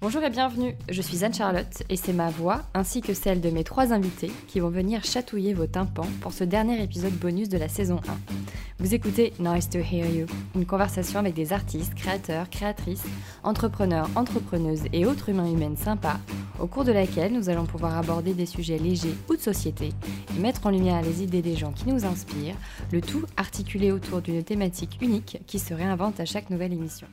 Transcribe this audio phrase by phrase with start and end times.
[0.00, 3.64] Bonjour et bienvenue, je suis Anne-Charlotte et c'est ma voix ainsi que celle de mes
[3.64, 7.68] trois invités qui vont venir chatouiller vos tympans pour ce dernier épisode bonus de la
[7.68, 8.34] saison 1.
[8.78, 13.02] Vous écoutez Nice to Hear You, une conversation avec des artistes, créateurs, créatrices,
[13.42, 16.20] entrepreneurs, entrepreneuses et autres humains humaines sympas,
[16.60, 19.88] au cours de laquelle nous allons pouvoir aborder des sujets légers ou de société
[20.32, 22.54] et mettre en lumière les idées des gens qui nous inspirent,
[22.92, 27.08] le tout articulé autour d'une thématique unique qui se réinvente à chaque nouvelle émission.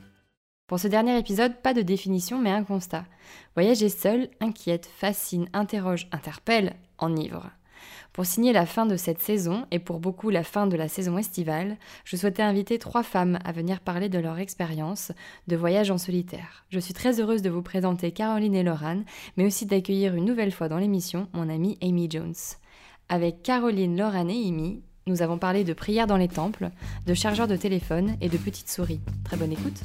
[0.66, 3.04] Pour ce dernier épisode, pas de définition mais un constat.
[3.54, 7.52] Voyager seul inquiète, fascine, interroge, interpelle, enivre.
[8.12, 11.18] Pour signer la fin de cette saison et pour beaucoup la fin de la saison
[11.18, 15.12] estivale, je souhaitais inviter trois femmes à venir parler de leur expérience
[15.46, 16.64] de voyage en solitaire.
[16.70, 19.04] Je suis très heureuse de vous présenter Caroline et Laurane,
[19.36, 22.34] mais aussi d'accueillir une nouvelle fois dans l'émission mon amie Amy Jones.
[23.08, 26.70] Avec Caroline, Laurane et Amy, nous avons parlé de prières dans les temples,
[27.06, 29.00] de chargeurs de téléphone et de petites souris.
[29.24, 29.80] Très bonne écoute.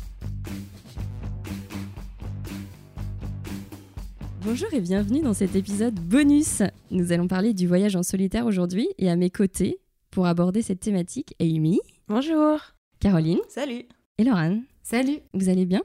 [4.44, 6.64] Bonjour et bienvenue dans cet épisode bonus.
[6.90, 9.78] Nous allons parler du voyage en solitaire aujourd'hui et à mes côtés,
[10.09, 11.80] pour aborder cette thématique, Amy.
[12.08, 12.59] Bonjour.
[13.00, 13.40] Caroline.
[13.48, 13.84] Salut.
[14.18, 14.64] Et Laurane.
[14.81, 15.20] Salut.
[15.36, 15.81] Vous allez bien?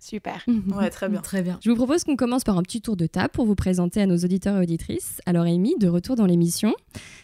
[0.00, 0.44] Super.
[0.74, 1.20] Ouais, très bien.
[1.20, 1.58] Très bien.
[1.62, 4.06] Je vous propose qu'on commence par un petit tour de table pour vous présenter à
[4.06, 5.20] nos auditeurs et auditrices.
[5.26, 6.74] Alors Amy, de retour dans l'émission,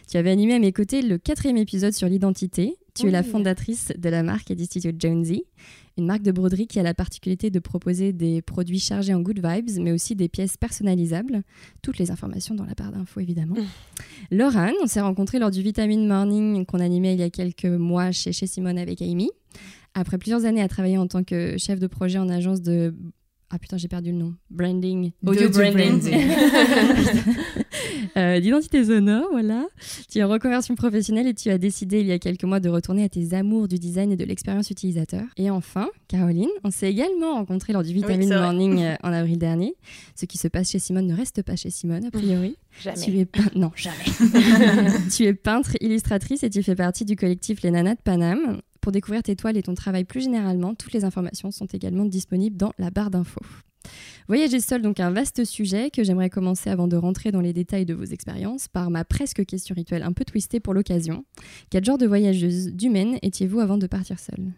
[0.09, 2.77] tu avais animé à mes côtés le quatrième épisode sur l'identité.
[2.93, 5.43] Tu es la fondatrice de la marque et d'Institut Jonesy,
[5.99, 9.39] une marque de broderie qui a la particularité de proposer des produits chargés en good
[9.43, 11.43] vibes, mais aussi des pièces personnalisables.
[11.83, 13.55] Toutes les informations dans la barre d'infos, évidemment.
[14.31, 18.11] Laurane, on s'est rencontrés lors du Vitamin Morning qu'on animait il y a quelques mois
[18.11, 19.29] chez, chez Simone avec Amy.
[19.99, 22.93] Après plusieurs années à travailler en tant que chef de projet en agence de
[23.49, 24.35] ah putain, j'ai perdu le nom.
[24.49, 25.11] Branding.
[25.25, 26.01] Audio branding.
[28.15, 29.67] Euh, D'identité sonore, voilà.
[30.09, 32.67] Tu es en reconversion professionnelle et tu as décidé il y a quelques mois de
[32.67, 35.23] retourner à tes amours du design et de l'expérience utilisateur.
[35.37, 38.39] Et enfin, Caroline, on s'est également rencontrés lors du Vitamin vrai.
[38.39, 39.75] Morning euh, en avril dernier.
[40.15, 42.57] Ce qui se passe chez Simone ne reste pas chez Simone, a priori.
[42.81, 42.97] Jamais.
[43.01, 43.93] Tu es pein- non, jamais.
[45.15, 48.61] tu es peintre, illustratrice et tu fais partie du collectif Les Nanas de Paname.
[48.87, 52.55] Pour découvrir tes toiles et ton travail plus généralement, toutes les informations sont également disponibles
[52.55, 53.41] dans la barre d'infos.
[54.29, 57.85] Voyager seul, donc un vaste sujet que j'aimerais commencer avant de rentrer dans les détails
[57.85, 61.25] de vos expériences par ma presque question rituelle un peu twistée pour l'occasion.
[61.69, 64.53] Quel genre de voyageuse d'humaine étiez-vous avant de partir seule?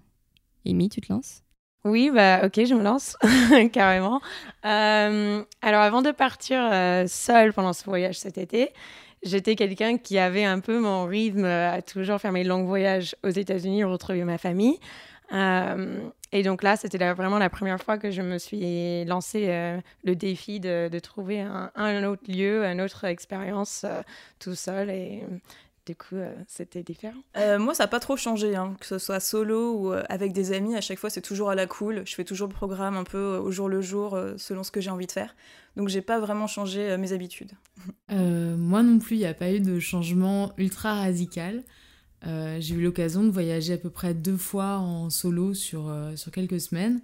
[0.63, 1.41] Amy, tu te lances?
[1.83, 3.17] Oui, bah ok, je me lance
[3.73, 4.21] carrément.
[4.63, 8.69] Euh, alors avant de partir euh, seule pendant ce voyage cet été,
[9.23, 13.29] j'étais quelqu'un qui avait un peu mon rythme à toujours faire mes longs voyages aux
[13.29, 14.79] États-Unis, retrouver ma famille.
[15.31, 19.79] Euh, et donc là, c'était vraiment la première fois que je me suis lancé euh,
[20.03, 24.01] le défi de, trouver un, autre lieu, une autre expérience euh,
[24.39, 24.89] tout seul.
[24.89, 25.23] Et
[25.89, 27.17] du coup, euh, c'était différent.
[27.35, 30.33] Euh, moi, ça n'a pas trop changé, hein, que ce soit solo ou euh, avec
[30.33, 30.75] des amis.
[30.75, 32.03] À chaque fois, c'est toujours à la cool.
[32.05, 34.69] Je fais toujours le programme un peu euh, au jour le jour, euh, selon ce
[34.69, 35.35] que j'ai envie de faire.
[35.77, 37.51] Donc, j'ai pas vraiment changé euh, mes habitudes.
[38.11, 41.63] Euh, moi non plus, il n'y a pas eu de changement ultra radical.
[42.25, 46.15] Euh, j'ai eu l'occasion de voyager à peu près deux fois en solo sur, euh,
[46.15, 47.01] sur quelques semaines.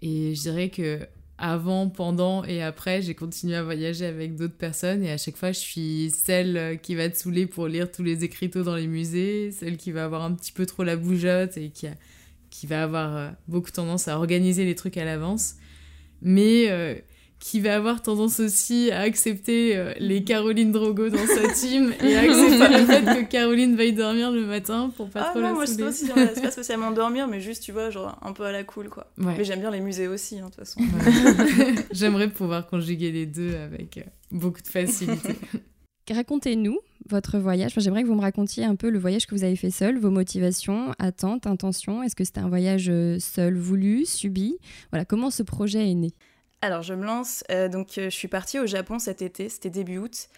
[0.00, 1.00] Et je dirais que
[1.38, 5.04] avant, pendant et après, j'ai continué à voyager avec d'autres personnes.
[5.04, 8.02] Et à chaque fois, je suis celle euh, qui va te saouler pour lire tous
[8.02, 11.56] les écriteaux dans les musées, celle qui va avoir un petit peu trop la bougeotte
[11.56, 11.94] et qui, a-
[12.50, 15.54] qui va avoir euh, beaucoup tendance à organiser les trucs à l'avance.
[16.22, 16.96] Mais euh,
[17.40, 22.16] qui va avoir tendance aussi à accepter euh, les Caroline Drogo dans sa team et
[22.16, 25.48] à accepter le fait que Caroline veuille dormir le matin pour pas ah trop non,
[25.48, 25.84] la moi, saouler.
[25.84, 28.52] pas, aussi, euh, c'est pas spécialement dormir, mais juste, tu vois, genre un peu à
[28.52, 29.06] la cool, quoi.
[29.18, 29.34] Ouais.
[29.36, 30.80] Mais j'aime bien les musées aussi, hein, de toute façon.
[30.80, 31.74] Ouais.
[31.92, 35.36] J'aimerais pouvoir conjuguer les deux avec euh, beaucoup de facilité.
[36.10, 36.78] Racontez-nous
[37.08, 37.72] votre voyage.
[37.72, 39.98] Enfin, J'aimerais que vous me racontiez un peu le voyage que vous avez fait seul,
[39.98, 42.02] vos motivations, attentes, intentions.
[42.02, 44.56] Est-ce que c'était un voyage euh, seul, voulu, subi?
[44.90, 46.12] Voilà, comment ce projet est né?
[46.60, 47.44] Alors, je me lance.
[47.50, 50.28] Euh, donc, euh, je suis partie au Japon cet été, c'était début août.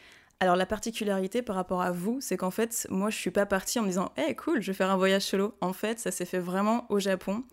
[0.43, 3.79] Alors, la particularité par rapport à vous, c'est qu'en fait, moi, je suis pas partie
[3.79, 5.55] en me disant, Eh, cool, je vais faire un voyage solo.
[5.61, 7.45] En fait, ça s'est fait vraiment au Japon.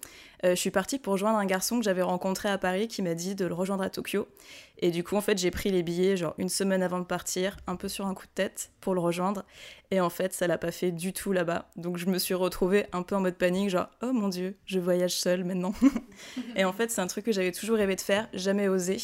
[0.45, 3.13] Euh, je suis partie pour rejoindre un garçon que j'avais rencontré à Paris qui m'a
[3.13, 4.27] dit de le rejoindre à Tokyo.
[4.79, 7.57] Et du coup, en fait, j'ai pris les billets, genre une semaine avant de partir,
[7.65, 9.43] un peu sur un coup de tête pour le rejoindre.
[9.89, 11.69] Et en fait, ça l'a pas fait du tout là-bas.
[11.75, 14.79] Donc, je me suis retrouvée un peu en mode panique, genre, oh mon dieu, je
[14.79, 15.73] voyage seule maintenant.
[16.55, 18.97] et en fait, c'est un truc que j'avais toujours rêvé de faire, jamais osé.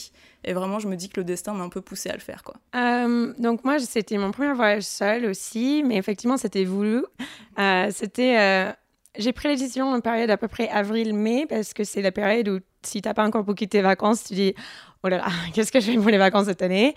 [0.44, 2.44] Et vraiment, je me dis que le destin m'a un peu poussé à le faire,
[2.44, 2.56] quoi.
[2.76, 7.04] Euh, donc moi, c'était mon premier voyage seul aussi, mais effectivement, c'était voulu.
[7.60, 8.72] Euh, c'était, euh,
[9.16, 12.50] j'ai pris la décision en période à peu près avril-mai parce que c'est la période
[12.50, 14.56] où si t'as pas encore booké tes vacances, tu dis
[15.04, 16.96] oh là là, qu'est-ce que je fais pour les vacances cette année?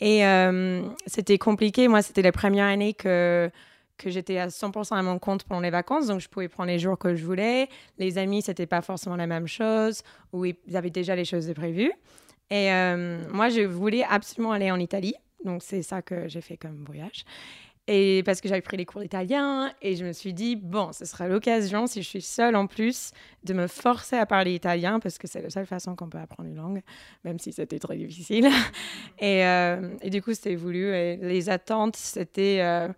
[0.00, 1.88] Et euh, c'était compliqué.
[1.88, 3.50] Moi, c'était la première année que
[3.96, 6.80] que j'étais à 100% à mon compte pendant les vacances, donc je pouvais prendre les
[6.80, 7.68] jours que je voulais.
[7.98, 10.02] Les amis, c'était pas forcément la même chose,
[10.32, 11.92] ou ils avaient déjà les choses prévues.
[12.50, 12.70] Et
[13.32, 15.14] moi, je voulais absolument aller en Italie.
[15.44, 17.24] Donc, c'est ça que j'ai fait comme voyage.
[17.86, 21.04] Et parce que j'avais pris les cours d'italien et je me suis dit, bon, ce
[21.04, 23.10] sera l'occasion, si je suis seule en plus,
[23.44, 26.48] de me forcer à parler italien parce que c'est la seule façon qu'on peut apprendre
[26.48, 26.80] une langue,
[27.24, 28.46] même si c'était très difficile.
[29.18, 30.94] et, euh, et, du coup, c'était voulu.
[30.94, 32.88] Et les attentes, c'était euh,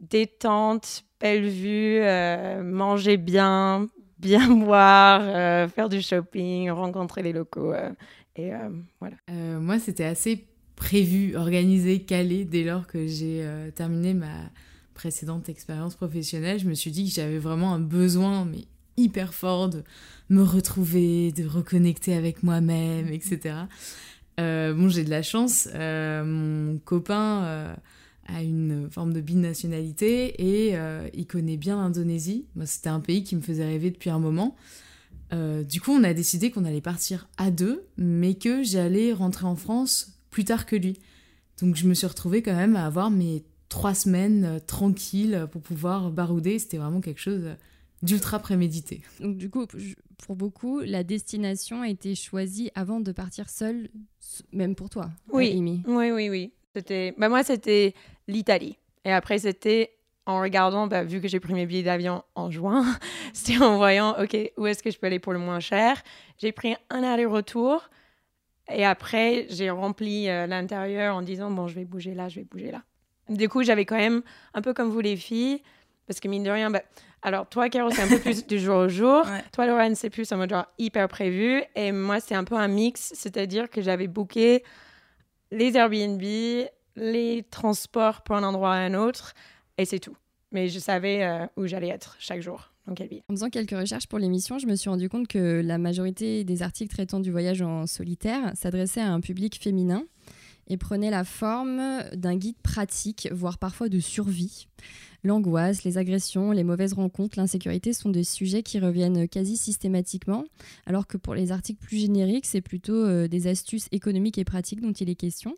[0.00, 3.86] détente, belle vue, euh, manger bien,
[4.18, 7.72] bien boire, faire du shopping, rencontrer les locaux.
[8.36, 8.50] et
[9.00, 9.16] voilà.
[9.58, 10.49] moi, c'était assez
[10.80, 14.50] prévu, organisé, calé dès lors que j'ai euh, terminé ma
[14.94, 16.58] précédente expérience professionnelle.
[16.58, 18.64] Je me suis dit que j'avais vraiment un besoin, mais
[18.96, 19.84] hyper fort, de
[20.30, 23.56] me retrouver, de reconnecter avec moi-même, etc.
[24.40, 25.68] Euh, bon, j'ai de la chance.
[25.74, 27.76] Euh, mon copain
[28.26, 30.78] a une forme de binationalité et
[31.12, 32.46] il connaît bien l'Indonésie.
[32.64, 34.56] C'était un pays qui me faisait rêver depuis un moment.
[35.32, 39.56] du coup, on a décidé qu'on allait partir à deux, mais que j'allais rentrer en
[39.56, 40.98] France plus tard que lui.
[41.60, 45.62] Donc je me suis retrouvée quand même à avoir mes trois semaines euh, tranquilles pour
[45.62, 46.58] pouvoir barouder.
[46.58, 47.56] C'était vraiment quelque chose
[48.02, 49.02] d'ultra prémédité.
[49.20, 49.66] Donc du coup,
[50.18, 53.88] pour beaucoup, la destination a été choisie avant de partir seule,
[54.52, 55.10] même pour toi.
[55.32, 56.52] Oui, oui, oui, oui.
[56.74, 57.94] C'était, bah moi, c'était
[58.28, 58.78] l'Italie.
[59.04, 59.90] Et après, c'était
[60.26, 62.84] en regardant, bah, vu que j'ai pris mes billets d'avion en juin,
[63.32, 66.02] c'était en voyant, OK, où est-ce que je peux aller pour le moins cher?
[66.38, 67.90] J'ai pris un aller-retour.
[68.72, 72.44] Et après, j'ai rempli euh, l'intérieur en disant, bon, je vais bouger là, je vais
[72.44, 72.82] bouger là.
[73.28, 74.22] Du coup, j'avais quand même,
[74.54, 75.62] un peu comme vous les filles,
[76.06, 76.82] parce que mine de rien, bah,
[77.22, 79.24] alors toi, Caro, c'est un peu plus du jour au jour.
[79.52, 81.62] Toi, Lorraine, c'est plus en mode genre hyper prévu.
[81.76, 84.64] Et moi, c'est un peu un mix, c'est-à-dire que j'avais booké
[85.50, 86.22] les Airbnb,
[86.96, 89.34] les transports pour un endroit à un autre,
[89.78, 90.16] et c'est tout.
[90.52, 92.69] Mais je savais euh, où j'allais être chaque jour.
[93.28, 96.62] En faisant quelques recherches pour l'émission, je me suis rendu compte que la majorité des
[96.62, 100.04] articles traitant du voyage en solitaire s'adressaient à un public féminin
[100.66, 101.80] et prenaient la forme
[102.14, 104.66] d'un guide pratique, voire parfois de survie.
[105.22, 110.44] L'angoisse, les agressions, les mauvaises rencontres, l'insécurité sont des sujets qui reviennent quasi systématiquement,
[110.86, 114.80] alors que pour les articles plus génériques, c'est plutôt euh, des astuces économiques et pratiques
[114.80, 115.54] dont il est question.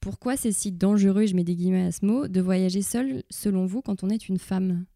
[0.00, 3.66] Pourquoi c'est si dangereux, je mets des guillemets à ce mot, de voyager seul, selon
[3.66, 4.86] vous, quand on est une femme?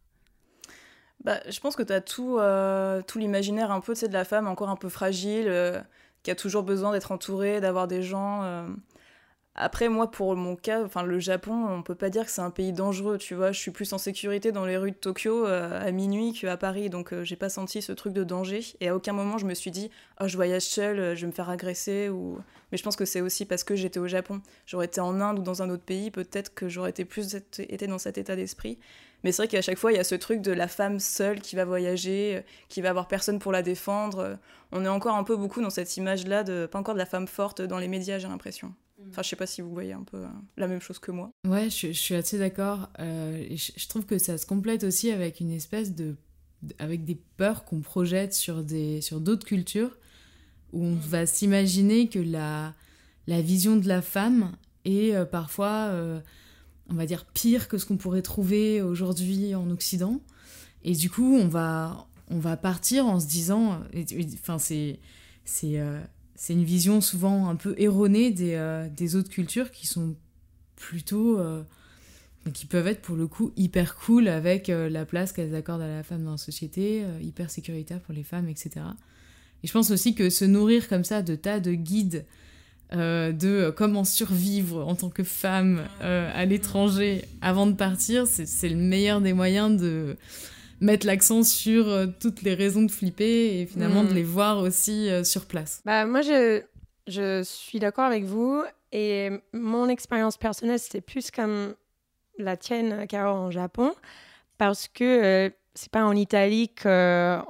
[1.24, 4.46] Bah, je pense que tu as tout, euh, tout l'imaginaire un peu de la femme
[4.48, 5.80] encore un peu fragile, euh,
[6.22, 8.42] qui a toujours besoin d'être entourée, d'avoir des gens.
[8.42, 8.66] Euh.
[9.54, 12.72] Après, moi, pour mon cas, le Japon, on peut pas dire que c'est un pays
[12.72, 13.52] dangereux, tu vois.
[13.52, 17.12] Je suis plus en sécurité dans les rues de Tokyo à minuit qu'à Paris, donc
[17.22, 18.60] j'ai pas senti ce truc de danger.
[18.80, 19.90] Et à aucun moment, je me suis dit,
[20.20, 22.08] oh, je voyage seule, je vais me faire agresser.
[22.08, 22.38] Ou...
[22.70, 24.40] Mais je pense que c'est aussi parce que j'étais au Japon.
[24.66, 27.86] J'aurais été en Inde ou dans un autre pays, peut-être que j'aurais été plus été
[27.86, 28.78] dans cet état d'esprit.
[29.22, 31.40] Mais c'est vrai qu'à chaque fois, il y a ce truc de la femme seule
[31.40, 34.18] qui va voyager, euh, qui va avoir personne pour la défendre.
[34.18, 34.34] Euh,
[34.72, 37.26] on est encore un peu beaucoup dans cette image-là, de pas encore de la femme
[37.26, 38.68] forte dans les médias, j'ai l'impression.
[38.98, 39.10] Mm.
[39.10, 41.30] Enfin, je sais pas si vous voyez un peu euh, la même chose que moi.
[41.46, 42.88] Ouais, je, suis assez d'accord.
[42.98, 46.16] je, trouve que ça se complète aussi avec une espèce de.
[46.78, 49.98] avec des peurs qu'on projette sur, des, sur d'autres cultures,
[50.72, 52.74] où on va s'imaginer que la,
[53.26, 54.52] la vision de la femme
[54.86, 55.92] est parfois
[56.90, 60.20] on va dire, pire que ce qu'on pourrait trouver aujourd'hui en Occident.
[60.82, 63.80] Et du coup, on va, on va partir en se disant,
[64.34, 64.98] enfin, c'est,
[65.44, 66.00] c'est, euh,
[66.34, 70.16] c'est une vision souvent un peu erronée des, euh, des autres cultures qui sont
[70.76, 71.62] plutôt, euh,
[72.54, 76.02] qui peuvent être pour le coup hyper cool avec la place qu'elles accordent à la
[76.02, 78.86] femme dans la société, hyper sécuritaire pour les femmes, etc.
[79.62, 82.24] Et je pense aussi que se nourrir comme ça de tas de guides
[82.92, 88.68] euh, de comment survivre en tant que femme euh, à l'étranger avant de partir, c'est
[88.68, 90.16] le meilleur des moyens de
[90.80, 94.14] mettre l'accent sur euh, toutes les raisons de flipper et finalement de mm.
[94.14, 95.82] les voir aussi sur place.
[95.84, 96.62] Bah, moi, je,
[97.06, 101.74] je suis d'accord avec vous et mon expérience personnelle, c'était plus comme
[102.38, 103.92] la tienne, Caro, en Japon,
[104.58, 107.42] parce que c'est pas en Italie qu'on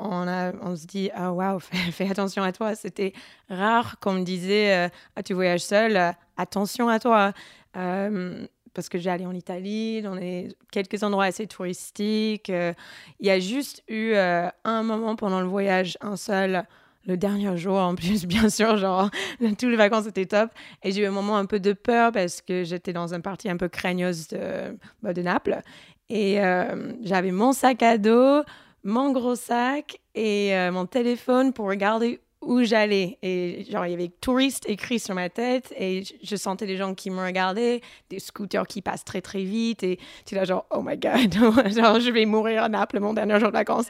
[0.63, 1.59] on se dit ah waouh
[1.93, 2.77] fais, attention à toi.
[2.77, 3.13] C'était
[3.49, 7.33] rare qu'on me disait euh, ah tu voyages seul euh, attention à toi.
[7.77, 13.31] Euh, parce que j'ai allé en Italie dans les, quelques endroits assez touristiques il y
[13.31, 16.65] a juste eu un moment pendant le voyage un seul
[17.07, 19.11] le dernier jour en plus bien sûr genre
[19.41, 20.51] toutes les vacances étaient top.
[20.83, 23.49] Et j'ai eu un moment un peu de peur parce que j'étais dans un parti
[23.49, 25.63] un peu craigneuse de, bah, de Naples
[26.11, 28.43] et euh, j'avais mon sac à dos,
[28.83, 33.19] mon gros sac et euh, mon téléphone pour regarder où j'allais.
[33.23, 36.95] Et genre, il y avait touriste écrit sur ma tête et je sentais les gens
[36.95, 40.83] qui me regardaient, des scooters qui passent très très vite et tu là genre, oh
[40.83, 41.33] my god,
[41.75, 43.87] genre, je vais mourir à Naples mon dernier jour de vacances.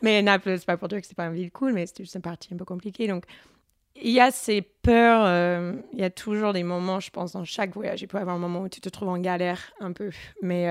[0.00, 2.14] Mais Naples, c'est pas pour dire que c'est pas une ville cool, mais c'était juste
[2.14, 3.06] une partie un peu compliquée.
[3.06, 3.24] Donc,
[3.96, 7.44] il y a ces peurs, euh, il y a toujours des moments, je pense, dans
[7.44, 8.00] chaque voyage.
[8.00, 10.70] Il peut y avoir un moment où tu te trouves en galère un peu, mais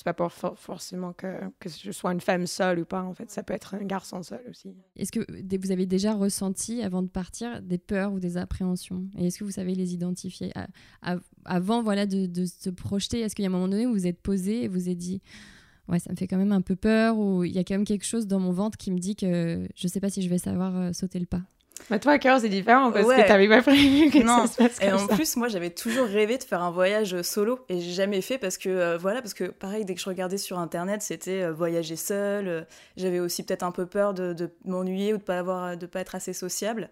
[0.00, 1.26] c'est pas pour forcément que,
[1.58, 3.02] que, je sois une femme seule ou pas.
[3.02, 4.74] En fait, ça peut être un garçon seul aussi.
[4.96, 5.20] Est-ce que
[5.60, 9.04] vous avez déjà ressenti, avant de partir, des peurs ou des appréhensions?
[9.18, 10.54] Et est-ce que vous savez les identifier?
[11.44, 14.06] Avant voilà, de, de se projeter, est-ce qu'il y a un moment donné où vous
[14.06, 15.20] êtes posé et vous avez dit
[15.88, 17.84] ouais, ça me fait quand même un peu peur ou il y a quand même
[17.84, 20.38] quelque chose dans mon ventre qui me dit que je sais pas si je vais
[20.38, 21.42] savoir euh, sauter le pas?
[21.88, 24.46] Bah toi, cœur, c'est différent parce que t'avais pas prévu que non.
[24.46, 27.22] ça se passe comme Et en plus, moi, j'avais toujours rêvé de faire un voyage
[27.22, 30.08] solo et j'ai jamais fait parce que, euh, voilà, parce que pareil, dès que je
[30.08, 32.66] regardais sur Internet, c'était euh, voyager seul.
[32.96, 36.00] j'avais aussi peut-être un peu peur de, de m'ennuyer ou de pas avoir, de pas
[36.00, 36.90] être assez sociable.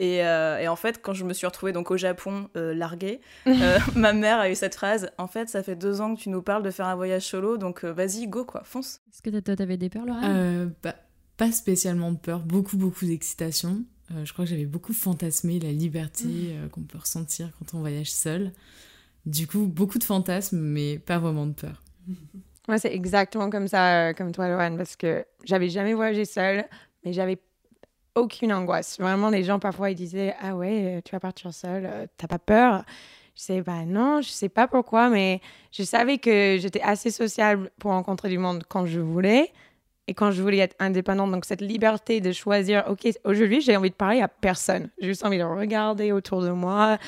[0.00, 3.78] Euh, et, en fait, quand je me suis retrouvée donc au Japon euh, larguée, euh,
[3.94, 6.42] ma mère a eu cette phrase En fait, ça fait deux ans que tu nous
[6.42, 9.00] parles de faire un voyage solo, donc vas-y, go quoi, fonce.
[9.12, 10.20] Est-ce que toi, t'avais des peurs, Laura?
[10.82, 10.94] Bah,
[11.36, 13.84] Pas spécialement de peur, beaucoup, beaucoup d'excitation.
[14.10, 16.68] Je crois que j'avais beaucoup fantasmé la liberté mm.
[16.70, 18.52] qu'on peut ressentir quand on voyage seul.
[19.26, 21.82] Du coup, beaucoup de fantasmes, mais pas vraiment de peur.
[22.68, 26.64] Moi, c'est exactement comme ça, comme toi, Laurent, parce que j'avais jamais voyagé seule,
[27.04, 27.38] mais j'avais
[28.14, 28.98] aucune angoisse.
[28.98, 32.38] Vraiment, les gens parfois ils disaient Ah ouais, tu vas partir seule, euh, t'as pas
[32.38, 32.84] peur
[33.34, 35.40] Je sais bah non, je sais pas pourquoi, mais
[35.72, 39.52] je savais que j'étais assez sociable pour rencontrer du monde quand je voulais
[40.06, 41.30] et quand je voulais être indépendante.
[41.30, 44.90] Donc cette liberté de choisir Ok, aujourd'hui j'ai envie de parler à personne.
[45.00, 46.98] J'ai juste envie de regarder autour de moi,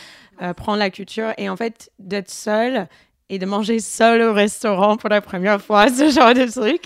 [0.43, 2.89] euh, prendre la culture et en fait d'être seule
[3.29, 6.85] et de manger seul au restaurant pour la première fois, ce genre de truc.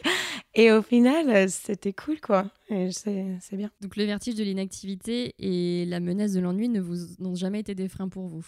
[0.55, 2.47] Et au final, euh, c'était cool, quoi.
[2.71, 3.71] Et c'est bien.
[3.81, 7.75] Donc le vertige de l'inactivité et la menace de l'ennui ne vous n'ont jamais été
[7.75, 8.47] des freins pour vous?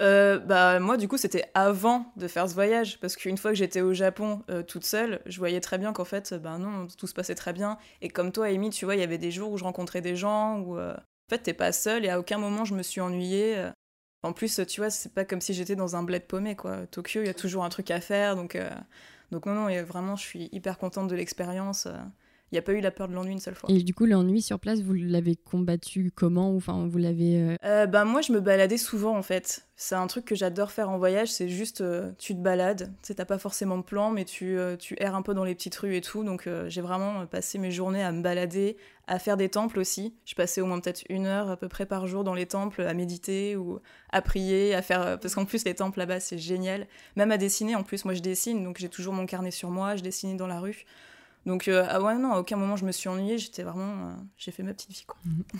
[0.00, 3.56] Euh, bah moi du coup c'était avant de faire ce voyage parce qu'une fois que
[3.56, 7.06] j'étais au Japon euh, toute seule je voyais très bien qu'en fait ben non tout
[7.06, 9.52] se passait très bien et comme toi Amy tu vois il y avait des jours
[9.52, 10.94] où je rencontrais des gens où en
[11.28, 13.70] fait t'es pas seule et à aucun moment je me suis ennuyée
[14.22, 16.86] en plus, tu vois, c'est pas comme si j'étais dans un bled paumé, quoi.
[16.86, 18.70] Tokyo, il y a toujours un truc à faire, donc, euh,
[19.32, 21.88] donc non, non, vraiment, je suis hyper contente de l'expérience.
[22.52, 22.56] Euh.
[22.56, 23.70] Il n'y a pas eu la peur de l'ennui une seule fois.
[23.70, 27.56] Et du coup, l'ennui sur place, vous l'avez combattu comment Enfin, vous l'avez.
[27.64, 27.86] Euh...
[27.86, 29.66] ben, moi, je me baladais souvent en fait.
[29.74, 32.92] C'est un truc que j'adore faire en voyage, c'est juste euh, tu te balades.
[33.02, 35.42] Tu sais, t'as pas forcément de plan, mais tu, euh, tu erres un peu dans
[35.42, 36.22] les petites rues et tout.
[36.22, 38.76] Donc, j'ai vraiment passé mes journées à me balader,
[39.08, 40.14] à faire des temples aussi.
[40.24, 42.82] Je passais au moins peut-être une heure à peu près par jour dans les temples
[42.82, 43.80] à méditer ou
[44.10, 45.18] à prier, à faire.
[45.18, 46.86] Parce qu'en plus, les temples là-bas, c'est génial.
[47.16, 49.96] Même à dessiner, en plus, moi je dessine, donc j'ai toujours mon carnet sur moi,
[49.96, 50.84] je dessinais dans la rue.
[51.44, 54.08] Donc, euh, ah ouais, non, à aucun moment je me suis ennuyée, j'étais vraiment.
[54.08, 55.18] Euh, j'ai fait ma petite vie, quoi.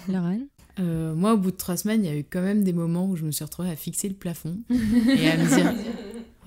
[0.09, 0.47] La reine
[0.79, 3.07] euh, Moi, au bout de trois semaines, il y a eu quand même des moments
[3.07, 5.75] où je me suis retrouvée à fixer le plafond et à me dire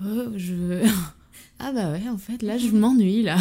[0.02, 0.86] Oh, je.
[1.58, 3.36] ah bah ouais, en fait, là, je m'ennuie, là.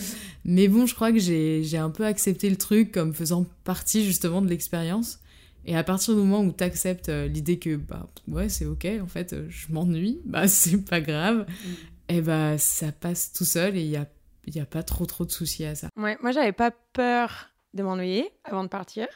[0.44, 4.42] Mais bon, je crois que j'ai un peu accepté le truc comme faisant partie justement
[4.42, 5.20] de l'expérience.
[5.64, 9.08] Et à partir du moment où tu acceptes l'idée que, bah ouais, c'est ok, en
[9.08, 12.14] fait, je m'ennuie, bah c'est pas grave, mm.
[12.14, 14.06] et bah ça passe tout seul et il y a
[14.46, 15.88] il n'y a pas trop trop de soucis à ça.
[15.96, 19.06] Ouais, moi, j'avais pas peur de m'ennuyer avant de partir.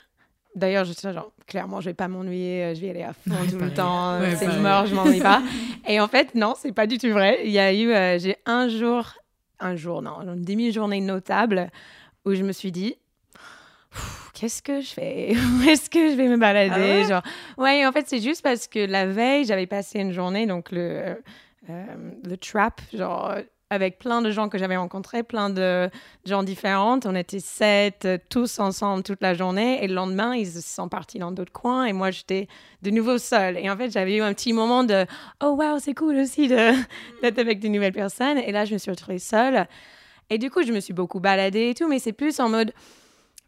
[0.57, 3.47] D'ailleurs, je suis genre, clairement, je vais pas m'ennuyer, euh, je vais aller à fond
[3.49, 5.43] tout le temps, c'est mort, je m'ennuie pas.
[5.89, 7.41] Et en fait, non, c'est pas du tout vrai.
[7.45, 9.15] Il y a eu, euh, j'ai un jour,
[9.61, 11.71] un jour, non, une demi-journée notable
[12.25, 12.97] où je me suis dit,
[14.35, 15.35] qu'est-ce que je fais?
[15.59, 16.75] Où est-ce que je vais me balader?
[16.75, 17.09] Ah ouais?
[17.09, 17.23] Genre,
[17.59, 21.17] ouais, en fait, c'est juste parce que la veille, j'avais passé une journée, donc le,
[21.69, 21.85] euh,
[22.25, 23.37] le trap, genre
[23.71, 25.89] avec plein de gens que j'avais rencontrés, plein de
[26.27, 26.99] gens différents.
[27.05, 29.83] On était sept, tous ensemble toute la journée.
[29.83, 32.49] Et le lendemain, ils sont partis dans d'autres coins et moi, j'étais
[32.83, 33.57] de nouveau seule.
[33.57, 35.07] Et en fait, j'avais eu un petit moment de
[35.43, 36.49] Oh, wow, c'est cool aussi
[37.23, 38.39] d'être avec de nouvelles personnes.
[38.39, 39.67] Et là, je me suis retrouvée seule.
[40.31, 42.73] Et du coup, je me suis beaucoup baladée et tout, mais c'est plus en mode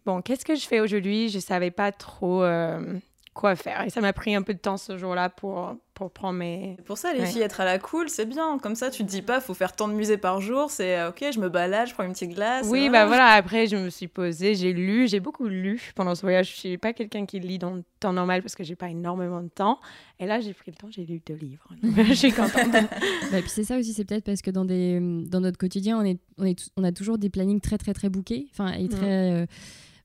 [0.04, 1.28] Bon, qu'est-ce que je fais aujourd'hui?
[1.28, 2.42] Je savais pas trop.
[2.42, 2.98] Euh,
[3.34, 3.84] quoi faire.
[3.86, 6.76] Et ça m'a pris un peu de temps ce jour-là pour, pour prendre mes...
[6.84, 8.58] Pour ça, les filles, être à la cool, c'est bien.
[8.58, 10.70] Comme ça, tu te dis pas, faut faire tant de musées par jour.
[10.70, 12.66] C'est euh, ok, je me balade, je prends une petite glace.
[12.68, 16.22] Oui, bah voilà, après, je me suis posée, j'ai lu, j'ai beaucoup lu pendant ce
[16.22, 16.50] voyage.
[16.50, 19.42] Je suis pas quelqu'un qui lit dans le temps normal parce que j'ai pas énormément
[19.42, 19.80] de temps.
[20.20, 21.68] Et là, j'ai pris le temps, j'ai lu deux livres.
[21.82, 22.70] je suis contente.
[22.72, 26.04] bah, puis c'est ça aussi, c'est peut-être parce que dans, des, dans notre quotidien, on,
[26.04, 28.46] est, on, est, on a toujours des plannings très, très, très bookés.
[28.52, 29.32] Enfin, et très.
[29.32, 29.46] Euh,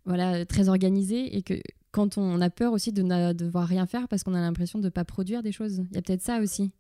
[0.08, 1.56] voilà, très organisés et que
[1.98, 4.84] quand on a peur aussi de ne devoir rien faire parce qu'on a l'impression de
[4.86, 5.84] ne pas produire des choses.
[5.90, 6.72] Il y a peut-être ça aussi.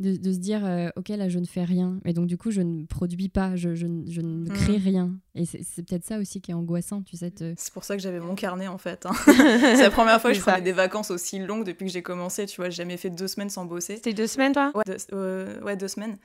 [0.00, 2.00] De, de se dire, euh, ok, là, je ne fais rien.
[2.04, 4.52] Et donc, du coup, je ne produis pas, je, je, ne- je ne Mm.
[4.52, 5.12] crée rien.
[5.36, 7.30] Et c'est c'est peut-être ça aussi qui est angoissant, tu sais.
[7.30, 9.06] te- C'est pour ça que j'avais mon carnet en fait.
[9.06, 9.12] hein.
[9.26, 10.52] c'est la première fois que je ça.
[10.52, 12.46] prenais des vacances aussi longues depuis que j'ai commencé.
[12.46, 13.96] Tu vois, j'ai jamais fait deux semaines sans bosser.
[13.96, 14.72] C'était deux semaines, toi?
[14.74, 16.16] Ouais deux, euh, ouais, deux semaines.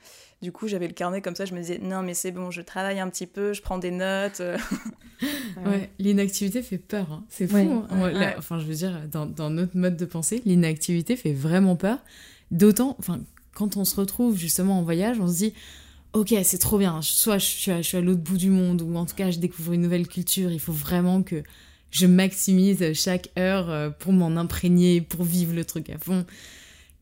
[0.42, 1.44] Du coup, j'avais le carnet comme ça.
[1.44, 3.90] Je me disais, non, mais c'est bon, je travaille un petit peu, je prends des
[3.92, 4.40] notes.
[4.40, 4.56] euh.
[5.66, 7.12] Ouais, l'inactivité fait peur.
[7.12, 7.24] hein.
[7.28, 7.56] C'est fou.
[7.56, 7.68] Ouais.
[7.90, 8.02] hein.
[8.02, 8.12] Ouais.
[8.14, 11.98] Là, enfin, je veux dire, dans, dans notre mode de pensée, l'inactivité fait vraiment peur.
[12.50, 13.20] D'autant, enfin,
[13.54, 15.54] quand on se retrouve justement en voyage, on se dit,
[16.12, 17.00] ok, c'est trop bien.
[17.02, 19.72] Soit je suis à, à l'autre bout du monde, ou en tout cas, je découvre
[19.72, 20.50] une nouvelle culture.
[20.50, 21.42] Il faut vraiment que
[21.90, 26.24] je maximise chaque heure euh, pour m'en imprégner, pour vivre le truc à fond.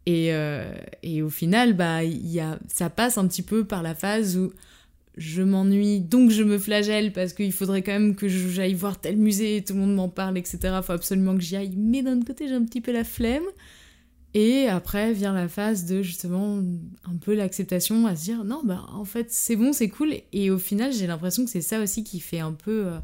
[0.06, 0.72] Et, euh,
[1.22, 4.52] au final, bah, y a, ça passe un petit peu par la phase où
[5.18, 9.16] je m'ennuie, donc je me flagelle parce qu'il faudrait quand même que j'aille voir tel
[9.16, 10.78] musée, tout le monde m'en parle, etc.
[10.82, 11.74] Faut absolument que j'y aille.
[11.76, 13.44] Mais d'un côté, j'ai un petit peu la flemme.
[14.34, 16.62] Et après vient la phase de justement
[17.04, 20.14] un peu l'acceptation à se dire non, bah en fait c'est bon, c'est cool.
[20.32, 22.98] Et au final, j'ai l'impression que c'est ça aussi qui fait un peu euh,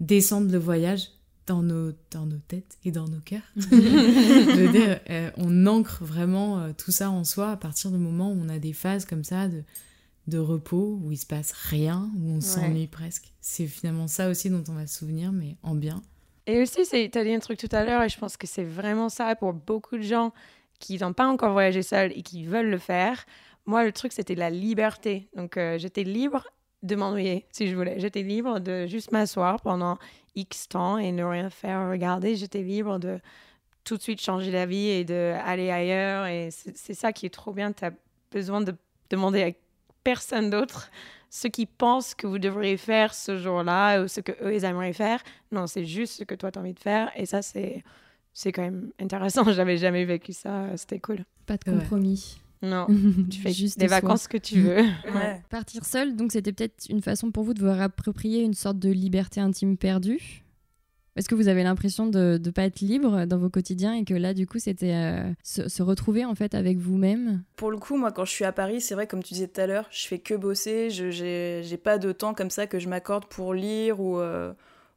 [0.00, 1.10] descendre le voyage
[1.46, 3.40] dans nos, dans nos têtes et dans nos cœurs.
[3.56, 7.98] Je veux dire, euh, on ancre vraiment euh, tout ça en soi à partir du
[7.98, 9.62] moment où on a des phases comme ça de,
[10.26, 13.32] de repos, où il se passe rien, où on s'ennuie presque.
[13.40, 16.02] C'est finalement ça aussi dont on va se souvenir, mais en bien.
[16.48, 18.64] Et aussi, tu as dit un truc tout à l'heure, et je pense que c'est
[18.64, 20.32] vraiment ça pour beaucoup de gens
[20.80, 23.26] qui n'ont pas encore voyagé seuls et qui veulent le faire.
[23.66, 25.28] Moi, le truc, c'était la liberté.
[25.36, 26.48] Donc, euh, j'étais libre
[26.82, 28.00] de m'ennuyer, si je voulais.
[28.00, 29.98] J'étais libre de juste m'asseoir pendant
[30.36, 32.34] X temps et ne rien faire, regarder.
[32.34, 33.20] J'étais libre de
[33.84, 36.24] tout de suite changer d'avis et d'aller ailleurs.
[36.26, 37.72] Et c'est ça qui est trop bien.
[37.72, 37.92] Tu as
[38.30, 38.74] besoin de
[39.10, 39.50] demander à
[40.02, 40.90] personne d'autre
[41.30, 44.92] ce qu'ils pensent que vous devriez faire ce jour-là ou ce que eux ils aimeraient
[44.92, 45.20] faire.
[45.52, 47.82] Non, c'est juste ce que toi tu as envie de faire et ça c'est
[48.32, 49.44] c'est quand même intéressant.
[49.52, 51.24] J'avais jamais vécu ça, c'était cool.
[51.46, 51.78] Pas de Ouais.
[51.78, 52.40] compromis.
[52.62, 52.86] Non,
[53.30, 54.00] tu fais Juste des soi.
[54.00, 54.82] vacances que tu veux.
[55.14, 55.42] Ouais.
[55.50, 58.90] Partir seul, donc c'était peut-être une façon pour vous de vous réapproprier une sorte de
[58.90, 60.42] liberté intime perdue.
[61.18, 64.14] Est-ce que vous avez l'impression de ne pas être libre dans vos quotidiens et que
[64.14, 67.42] là, du coup, c'était euh, se, retrouver en fait avec vous-même?
[67.56, 69.60] Pour le coup, moi, quand je suis à Paris, c'est vrai, comme tu disais tout
[69.60, 70.90] à l'heure, je fais que bosser.
[70.90, 74.52] Je j'ai pas de temps comme ça que je m'accorde pour lire ou, euh,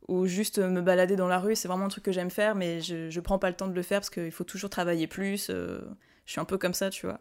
[0.10, 1.56] ou juste me balader dans la rue.
[1.56, 3.74] C'est vraiment un truc que j'aime faire, mais je, je prends pas le temps de
[3.74, 5.50] le faire parce qu'il faut toujours travailler plus.
[5.50, 5.82] euh,
[6.28, 7.20] je suis un peu comme ça, tu vois.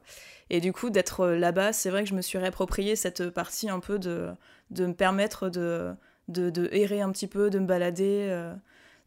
[0.51, 3.71] Et du coup, d'être euh, là-bas, c'est vrai que je me suis réapproprié cette partie
[3.71, 4.29] un peu de,
[4.69, 5.95] de me permettre de,
[6.29, 8.53] de errer un petit peu, de me balader.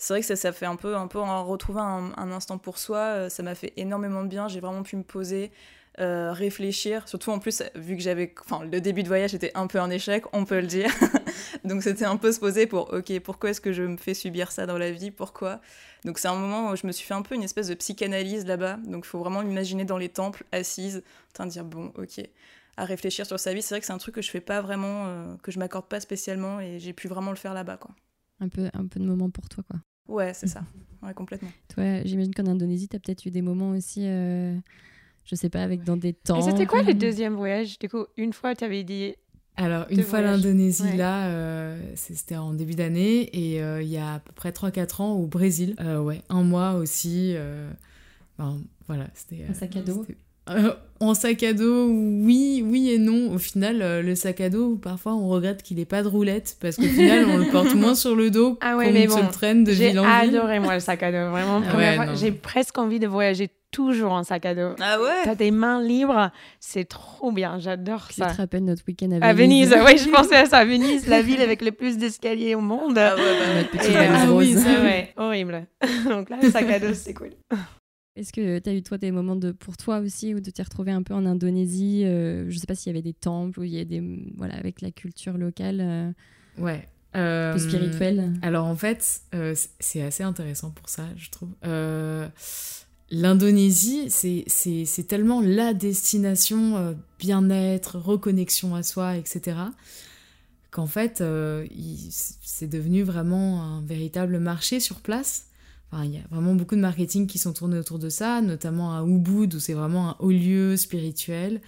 [0.04, 2.98] C'est vrai que ça, fait un peu, un peu en retrouver un, instant pour soi.
[2.98, 4.50] euh, Ça m'a fait énormément de bien.
[4.50, 5.50] J'ai vraiment pu me poser,
[6.02, 7.08] euh, réfléchir.
[7.08, 8.36] Surtout en plus, vu que j'avais.
[8.42, 10.89] Enfin, le début de voyage était un peu un échec, on peut le dire.
[11.63, 14.52] Donc c'était un peu se poser pour ok, pourquoi est-ce que je me fais subir
[14.52, 15.10] ça dans la vie?
[15.10, 15.62] Pourquoi?
[16.04, 18.46] Donc c'est un moment où je me suis fait un peu une espèce de psychanalyse
[18.46, 18.80] là-bas.
[18.86, 21.02] Donc il faut vraiment m'imaginer dans les temples, assise,
[21.39, 22.20] en dire bon, ok,
[22.76, 23.62] à réfléchir sur sa vie.
[23.62, 25.88] C'est vrai que c'est un truc que je fais pas vraiment, euh, que je m'accorde
[25.88, 27.92] pas spécialement et j'ai pu vraiment le faire là-bas, quoi.
[28.42, 29.80] un peu, un peu de moment pour toi, quoi.
[30.08, 30.63] Ouais, c'est ça.
[31.02, 31.50] Ouais, complètement.
[31.74, 34.56] Toi, j'imagine qu'en Indonésie, tu as peut-être eu des moments aussi, euh,
[35.26, 36.39] je sais pas, avec dans des temps.
[36.39, 39.16] Et c'était quoi le deuxième voyage Du coup, une fois tu avais dit
[39.56, 40.98] Alors, une fois l'Indonésie, Ouais.
[40.98, 44.52] là, euh, c'est- c'était en début d'année, et euh, il y a à peu près
[44.52, 45.76] 3-4 ans au Brésil.
[45.80, 47.34] Euh, ouais, un mois aussi.
[47.36, 47.70] euh,
[48.38, 49.44] ben, voilà, c'était.
[49.50, 50.06] Un sac à dos
[50.49, 53.34] Euh, En sac à dos, oui, oui et non.
[53.34, 56.56] Au final, euh, le sac à dos, parfois, on regrette qu'il ait pas de roulette,
[56.62, 59.13] parce qu'au final, on le porte moins sur le dos Ah ouais, qu'on mais se
[59.15, 60.36] bon, le traîne de J'ai ville en ville.
[60.38, 61.62] adoré moi le sac à dos, vraiment.
[61.65, 62.15] Ah première ouais.
[62.15, 64.75] J'ai presque envie de voyager toujours en sac à dos.
[64.79, 65.23] Ah ouais?
[65.25, 66.29] T'as tes mains libres,
[66.60, 68.34] c'est trop bien, j'adore Ça ça.
[68.36, 69.73] te rappelle notre week-end à Venise.
[69.73, 70.63] À Venise, oui, je pensais à ça.
[70.63, 72.97] Venise, la ville avec le plus d'escaliers au monde.
[72.97, 75.65] Ah ouais, bah, Notre petite Et, valise ah oui, ça, ouais, horrible.
[76.10, 77.32] Donc là, le sac à dos, c'est cool.
[78.15, 80.62] Est-ce que tu as eu toi des moments de pour toi aussi où de t'y
[80.62, 83.63] retrouver un peu en Indonésie euh, Je sais pas s'il y avait des temples ou
[83.63, 84.04] il y a des
[84.38, 86.12] voilà avec la culture locale euh,
[86.60, 86.88] Ouais.
[87.15, 88.34] Euh, spirituelle.
[88.41, 91.49] Alors en fait, euh, c'est assez intéressant pour ça, je trouve.
[91.65, 92.28] Euh,
[93.12, 99.58] L'Indonésie, c'est- tellement la destination bien-être, reconnexion à soi, etc.
[100.71, 101.23] qu'en fait,
[101.69, 105.45] c'est devenu vraiment un véritable marché sur place.
[106.03, 109.03] Il y a vraiment beaucoup de marketing qui sont tournés autour de ça, notamment à
[109.03, 111.62] Ubud, où c'est vraiment un haut lieu spirituel,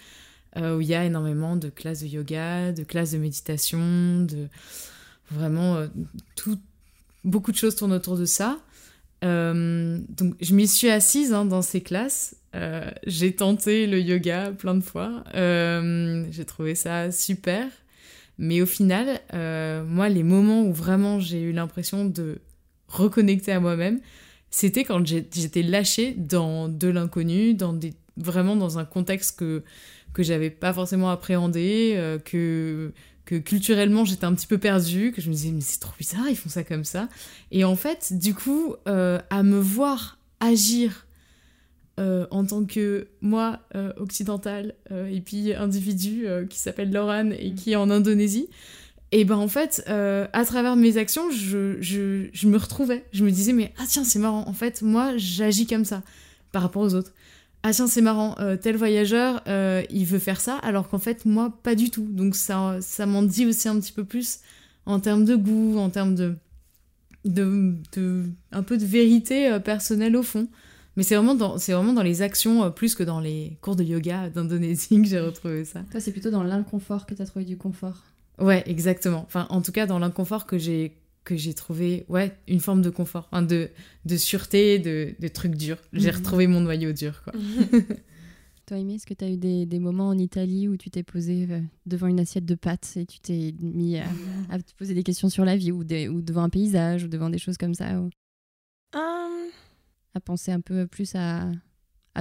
[0.58, 4.48] euh, où il y a énormément de classes de yoga, de classes de méditation, de
[5.30, 5.88] vraiment euh,
[6.36, 6.60] tout,
[7.24, 8.58] beaucoup de choses tournent autour de ça.
[9.24, 12.36] Euh, donc je m'y suis assise hein, dans ces classes.
[13.06, 15.26] J'ai tenté le yoga plein de fois.
[15.34, 17.68] J'ai trouvé ça super.
[18.38, 22.40] Mais au final, moi, les moments où vraiment j'ai eu l'impression de
[22.96, 24.00] reconnecter à moi-même,
[24.50, 29.64] c'était quand j'étais lâchée dans de l'inconnu, dans des vraiment dans un contexte que,
[30.14, 32.94] que j'avais pas forcément appréhendé, euh, que,
[33.26, 36.30] que culturellement j'étais un petit peu perdue, que je me disais mais c'est trop bizarre,
[36.30, 37.10] ils font ça comme ça.
[37.52, 41.06] Et en fait, du coup, euh, à me voir agir
[42.00, 43.60] euh, en tant que moi,
[43.98, 48.50] occidentale, et puis individu qui s'appelle Laurane et qui est en Indonésie,
[49.20, 53.06] et ben en fait, à travers mes actions, je, je, me retrouvais.
[53.12, 56.04] Je me disais mais ah tiens c'est marrant, en fait moi j'agis comme ça
[56.52, 57.14] par rapport aux autres
[57.68, 61.26] ah tiens c'est marrant, euh, tel voyageur, euh, il veut faire ça, alors qu'en fait
[61.26, 62.08] moi pas du tout.
[62.12, 64.42] Donc ça, ça m'en dit aussi un petit peu plus
[64.86, 66.36] en termes de goût, en termes de,
[67.26, 70.48] de, un peu de vérité euh, personnelle au fond.
[70.96, 74.30] Mais c'est vraiment, dans, vraiment dans les actions plus que dans les cours de yoga
[74.30, 75.82] d'Indonésie que j'ai retrouvé ça.
[75.90, 78.04] Toi c'est plutôt dans l'inconfort que tu as trouvé du confort.
[78.40, 79.24] Ouais, exactement.
[79.26, 82.92] Enfin, en tout cas, dans l'inconfort que j'ai que j'ai trouvé ouais une forme de
[82.92, 83.72] confort de,
[84.06, 86.18] de sûreté de, de trucs durs j'ai mhm.
[86.18, 87.34] retrouvé mon noyau dur quoi
[88.68, 91.04] Toi, Aimé, est-ce que tu as eu des, des, moments en Italie où tu t'es
[91.04, 94.00] posé euh, devant une assiette de pâtes et tu t'es mis
[94.50, 97.08] à, te poser des questions sur la vie ou, des, ou, devant un paysage ou
[97.08, 98.10] devant des choses comme ça ou...
[98.96, 99.50] Hum.
[100.16, 101.52] À penser un peu plus à,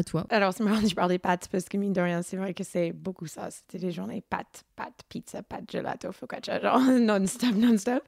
[0.03, 2.65] toi Alors, c'est marrant, parles des pâtes parce que, mine de rien, c'est vrai que
[2.65, 3.51] c'est beaucoup ça.
[3.51, 8.03] C'était des journées pâtes, pâtes, pizza, pâtes, gelato, focaccia, genre non-stop, non-stop.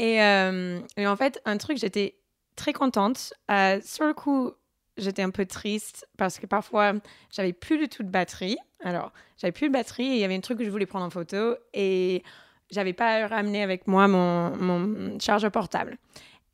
[0.00, 2.18] Euh, et, en fait, un truc, j'étais
[2.54, 3.34] très contente.
[3.50, 4.52] Euh, sur le coup,
[4.96, 6.92] j'étais un peu triste parce que parfois,
[7.30, 8.58] j'avais plus du tout de batterie.
[8.84, 11.04] Alors, j'avais plus de batterie et il y avait un truc que je voulais prendre
[11.04, 12.22] en photo et
[12.70, 15.98] j'avais pas ramené avec moi mon, mon chargeur portable.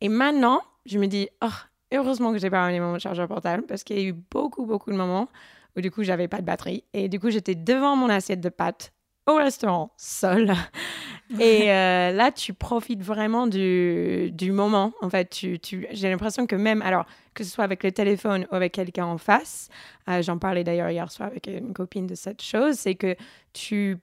[0.01, 1.47] Et maintenant, je me dis, oh,
[1.93, 4.91] heureusement que j'ai pas ramené mon chargeur portable parce qu'il y a eu beaucoup, beaucoup
[4.91, 5.27] de moments
[5.75, 6.83] où du coup, j'avais pas de batterie.
[6.93, 8.93] Et du coup, j'étais devant mon assiette de pâtes
[9.25, 10.53] au restaurant, seule.
[11.39, 14.91] Et euh, là, tu profites vraiment du, du moment.
[15.01, 18.45] En fait, tu, tu, j'ai l'impression que même, alors, que ce soit avec le téléphone
[18.51, 19.69] ou avec quelqu'un en face,
[20.09, 23.15] euh, j'en parlais d'ailleurs hier soir avec une copine de cette chose, c'est que
[23.53, 23.97] tu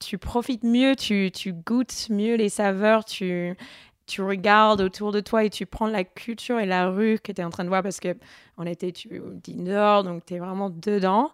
[0.00, 3.56] tu profites mieux, tu, tu goûtes mieux les saveurs, tu,
[4.06, 7.40] tu regardes autour de toi et tu prends la culture et la rue que tu
[7.40, 8.16] es en train de voir parce que
[8.58, 11.32] on était tu dehors donc tu es vraiment dedans.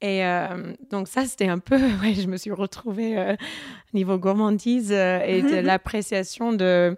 [0.00, 3.36] Et euh, donc ça c'était un peu ouais je me suis retrouvée euh,
[3.94, 6.96] niveau gourmandise euh, et de l'appréciation de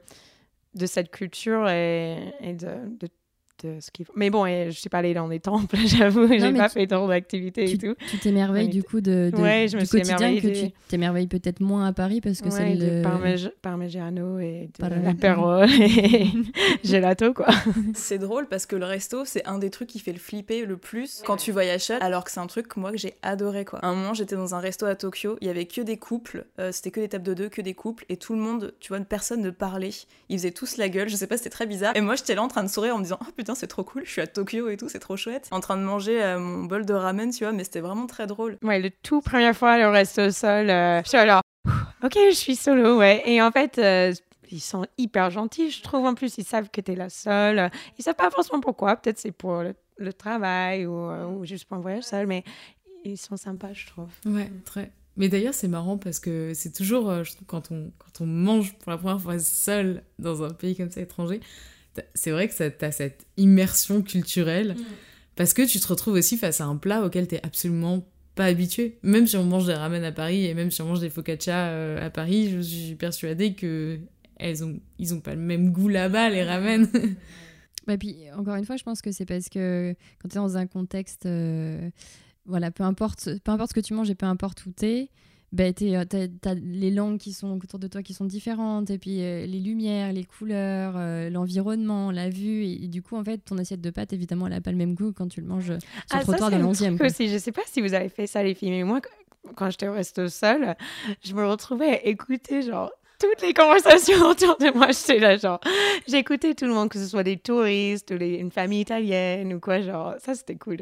[0.74, 3.08] de cette culture et, et de, de
[3.80, 7.06] ce Mais bon, je suis pas allée dans des temples, j'avoue, j'ai pas fait tant
[7.06, 7.94] d'activités et tout.
[8.10, 11.26] Tu t'émerveilles du coup de, de ouais, je me du suis quotidien que tu t'émerveilles
[11.26, 13.02] peut-être moins à Paris parce que c'est le...
[13.62, 16.28] parmigiano et de l'apéro et
[16.84, 17.48] gelato, quoi.
[17.94, 20.76] C'est drôle parce que le resto, c'est un des trucs qui fait le flipper le
[20.76, 23.78] plus quand tu voyages alors que c'est un truc, moi, que j'ai adoré, quoi.
[23.80, 26.46] À un moment, j'étais dans un resto à Tokyo, il y avait que des couples,
[26.58, 28.88] euh, c'était que des tables de deux, que des couples, et tout le monde, tu
[28.88, 29.90] vois, personne ne parlait.
[30.28, 31.96] Ils faisaient tous la gueule, je sais pas, c'était très bizarre.
[31.96, 33.84] Et moi, j'étais là en train de sourire en me disant, oh putain, c'est trop
[33.84, 35.48] cool, je suis à Tokyo et tout, c'est trop chouette.
[35.50, 38.26] En train de manger euh, mon bol de ramen, tu vois, mais c'était vraiment très
[38.26, 38.58] drôle.
[38.62, 41.42] Ouais, le tout première fois, le resto sol, euh, je suis alors,
[42.02, 43.22] ok, je suis solo, ouais.
[43.26, 44.12] Et en fait, euh,
[44.50, 46.04] ils sont hyper gentils, je trouve.
[46.06, 47.70] En plus, ils savent que tu es la seule.
[47.98, 48.96] Ils savent pas forcément pourquoi.
[48.96, 52.44] Peut-être c'est pour le, travail ou, ou, juste pour un voyage seul, mais
[53.04, 54.10] ils sont sympas, je trouve.
[54.26, 54.92] Ouais, très.
[55.16, 58.74] Mais d'ailleurs, c'est marrant parce que c'est toujours, je trouve, quand on, quand on mange
[58.74, 61.40] pour la première fois seul dans un pays comme ça étranger,
[62.14, 64.84] c'est vrai que tu as cette immersion culturelle mm.
[65.36, 68.98] parce que tu te retrouves aussi face à un plat auquel tu absolument pas habitué.
[69.02, 71.68] Même si on mange des ramen à Paris et même si on mange des focaccia
[71.68, 74.00] euh, à Paris, je suis persuadée que
[74.36, 76.88] elles ont, ils ont pas le même goût là-bas, les ramen.
[77.86, 80.56] bah puis, encore une fois, je pense que c'est parce que quand tu es dans
[80.56, 81.88] un contexte, euh,
[82.44, 85.10] voilà, peu importe, peu importe ce que tu manges et peu importe où tu es,
[85.54, 89.46] ben, t'as, les langues qui sont autour de toi qui sont différentes, et puis euh,
[89.46, 92.64] les lumières, les couleurs, euh, l'environnement, la vue.
[92.64, 94.96] Et, du coup, en fait, ton assiette de pâtes, évidemment, elle n'a pas le même
[94.96, 95.78] goût quand tu le manges sur
[96.10, 96.98] ah, le trottoir de l'onzième.
[97.00, 99.00] Aussi, je sais pas si vous avez fait ça, les filles, mais moi,
[99.54, 100.74] quand j'étais au resto seule,
[101.22, 105.60] je me retrouvais à écouter genre toutes les conversations autour de moi, j'étais là, genre,
[106.06, 109.80] j'écoutais tout le monde, que ce soit des touristes ou une famille italienne ou quoi,
[109.80, 110.78] genre, ça c'était cool.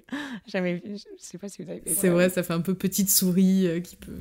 [0.47, 2.75] Jamais vu, je sais pas si vous avez fait C'est vrai, ça fait un peu
[2.75, 4.13] petite souris euh, qui peut,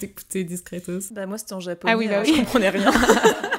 [0.00, 1.12] t'écouter discretos.
[1.12, 2.32] Bah, moi c'était en japonais, ah oui, bah oui.
[2.34, 2.90] je comprenais rien.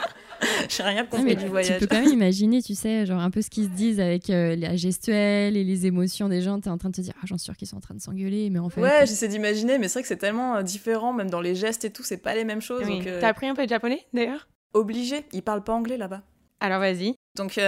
[0.69, 1.73] J'ai rien compris du voyage.
[1.73, 4.30] Tu peux quand même imaginer, tu sais, genre un peu ce qu'ils se disent avec
[4.30, 6.60] euh, la gestuelle et les émotions des gens.
[6.60, 8.02] T'es en train de te dire, ah, j'en suis sûr qu'ils sont en train de
[8.02, 8.82] s'engueuler, mais en fait.
[8.82, 11.86] Ouais, j'essaie d'imaginer, mais c'est vrai que c'est tellement euh, différent, même dans les gestes
[11.86, 12.84] et tout, c'est pas les mêmes choses.
[12.88, 14.47] Euh, T'as appris un peu de japonais d'ailleurs?
[14.73, 16.21] Obligé, ils parlent pas anglais là-bas.
[16.60, 17.15] Alors vas-y.
[17.36, 17.60] Donc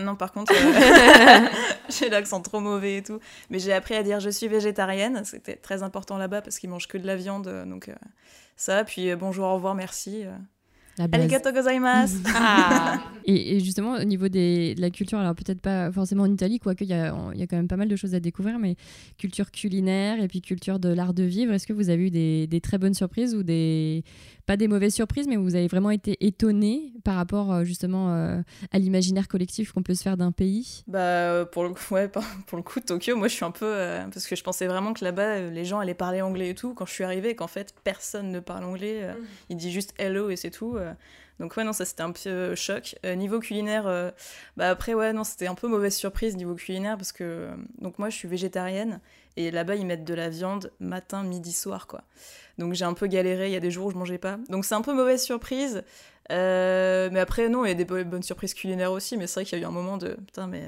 [0.00, 0.52] non, par contre,
[1.88, 3.18] j'ai l'accent trop mauvais et tout.
[3.50, 5.22] Mais j'ai appris à dire je suis végétarienne.
[5.24, 7.64] C'était très important là-bas parce qu'ils mangent que de la viande.
[7.66, 7.90] Donc
[8.56, 10.24] ça, puis bonjour, au revoir, merci.
[10.98, 12.16] Arigato gozaimasu.
[12.36, 13.00] Ah.
[13.26, 16.58] Et, et justement, au niveau des, de la culture, alors peut-être pas forcément en Italie,
[16.58, 18.76] quoique il y y a quand même pas mal de choses à découvrir, mais
[19.18, 22.46] culture culinaire et puis culture de l'art de vivre, est-ce que vous avez eu des,
[22.46, 24.04] des très bonnes surprises ou des.
[24.46, 28.40] Pas des mauvaises surprises, mais vous avez vraiment été étonné par rapport euh, justement euh,
[28.72, 32.08] à l'imaginaire collectif qu'on peut se faire d'un pays Bah, euh, pour le, coup, ouais,
[32.08, 32.22] pour
[32.56, 33.64] le coup, Tokyo, moi je suis un peu.
[33.66, 36.74] euh, parce que je pensais vraiment que là-bas, les gens allaient parler anglais et tout.
[36.74, 39.00] Quand je suis arrivée, qu'en fait, personne ne parle anglais.
[39.02, 39.14] euh,
[39.48, 40.76] Il dit juste hello et c'est tout.
[41.40, 42.96] Donc, ouais, non, ça c'était un peu euh, choc.
[43.04, 44.10] Euh, niveau culinaire, euh,
[44.56, 47.50] bah après, ouais, non, c'était un peu mauvaise surprise niveau culinaire parce que.
[47.80, 49.00] donc, moi je suis végétarienne
[49.36, 52.02] et là-bas, ils mettent de la viande matin, midi, soir, quoi.
[52.58, 53.48] Donc, j'ai un peu galéré.
[53.48, 54.38] Il y a des jours où je mangeais pas.
[54.48, 55.82] Donc, c'est un peu mauvaise surprise.
[56.30, 59.44] Mais après, non, il y a des bo- bonnes surprises culinaires aussi, mais c'est vrai
[59.44, 60.66] qu'il y a eu un moment de putain, mais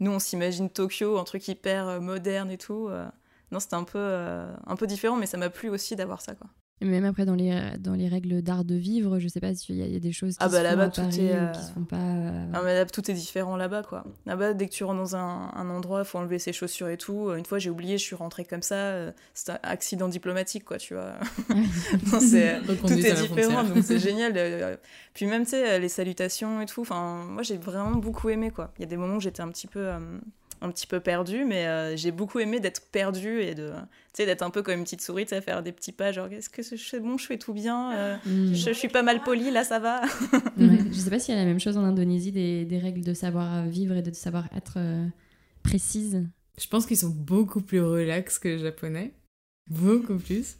[0.00, 2.88] nous on s'imagine Tokyo, un truc hyper moderne et tout.
[3.50, 3.98] non, c'était un peu,
[4.66, 6.48] un peu différent, mais ça m'a plu aussi d'avoir ça, quoi.
[6.84, 9.92] Même après, dans les, dans les règles d'art de vivre, je sais pas s'il y,
[9.92, 11.36] y a des choses qui Ah se bah font là-bas, à tout Paris est, ou
[11.36, 11.96] euh, qui se font pas.
[11.96, 14.04] euh, Ah, mais là, tout est différent là-bas, quoi.
[14.26, 16.96] Là-bas, dès que tu rentres dans un, un endroit, il faut enlever ses chaussures et
[16.96, 17.28] tout.
[17.28, 18.74] Euh, Une fois, j'ai oublié, je suis rentrée comme ça.
[18.76, 21.14] euh, C'est un accident diplomatique, quoi, tu vois.
[22.12, 24.32] Non, c'est- tout est différent, donc c'est génial.
[24.36, 24.76] euh,
[25.14, 26.82] Puis même, tu sais, les salutations et tout.
[26.82, 28.72] Enfin, moi, j'ai vraiment beaucoup aimé, quoi.
[28.78, 29.98] Il y a des moments où j'étais un petit peu, euh,
[30.64, 33.78] un petit peu perdue, mais euh, j'ai beaucoup aimé d'être perdue et de, tu
[34.14, 36.10] sais, d'être un peu comme une petite souris, tu sais, à faire des petits pas,
[36.12, 38.54] genre, est-ce que c'est bon, je fais tout bien, euh, hmm.
[38.54, 40.02] je, je suis pas mal polie, là, ça va?
[40.58, 40.78] Ouais.
[40.92, 43.14] Je sais pas s'il y a la même chose en Indonésie, des, des règles de
[43.14, 45.06] savoir vivre et de savoir être euh,
[45.62, 46.24] précises.
[46.60, 49.12] Je pense qu'ils sont beaucoup plus relax que les Japonais.
[49.70, 50.56] Beaucoup plus.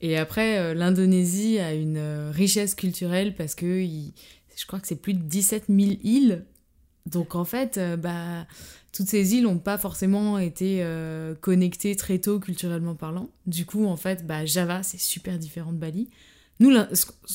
[0.00, 4.12] Et après, euh, l'Indonésie a une euh, richesse culturelle parce que il-
[4.56, 6.44] je crois que c'est plus de 17 000 îles.
[7.06, 8.46] Donc en fait, euh, bah,
[8.92, 13.28] toutes ces îles n'ont pas forcément été euh, connectées très tôt culturellement parlant.
[13.46, 16.08] Du coup, en fait, bah, Java, c'est super différent de Bali.
[16.60, 16.70] Nous,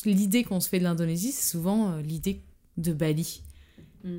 [0.05, 2.41] l'idée qu'on se fait de l'Indonésie, c'est souvent euh, l'idée
[2.77, 3.43] de Bali.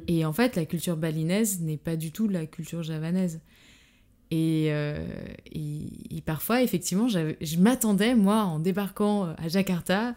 [0.08, 3.40] Et en fait, la culture balinaise n'est pas du tout la culture javanaise.
[4.30, 5.04] Et, euh,
[5.52, 10.14] et- et parfois, effectivement, je m'attendais, moi, en débarquant à Jakarta,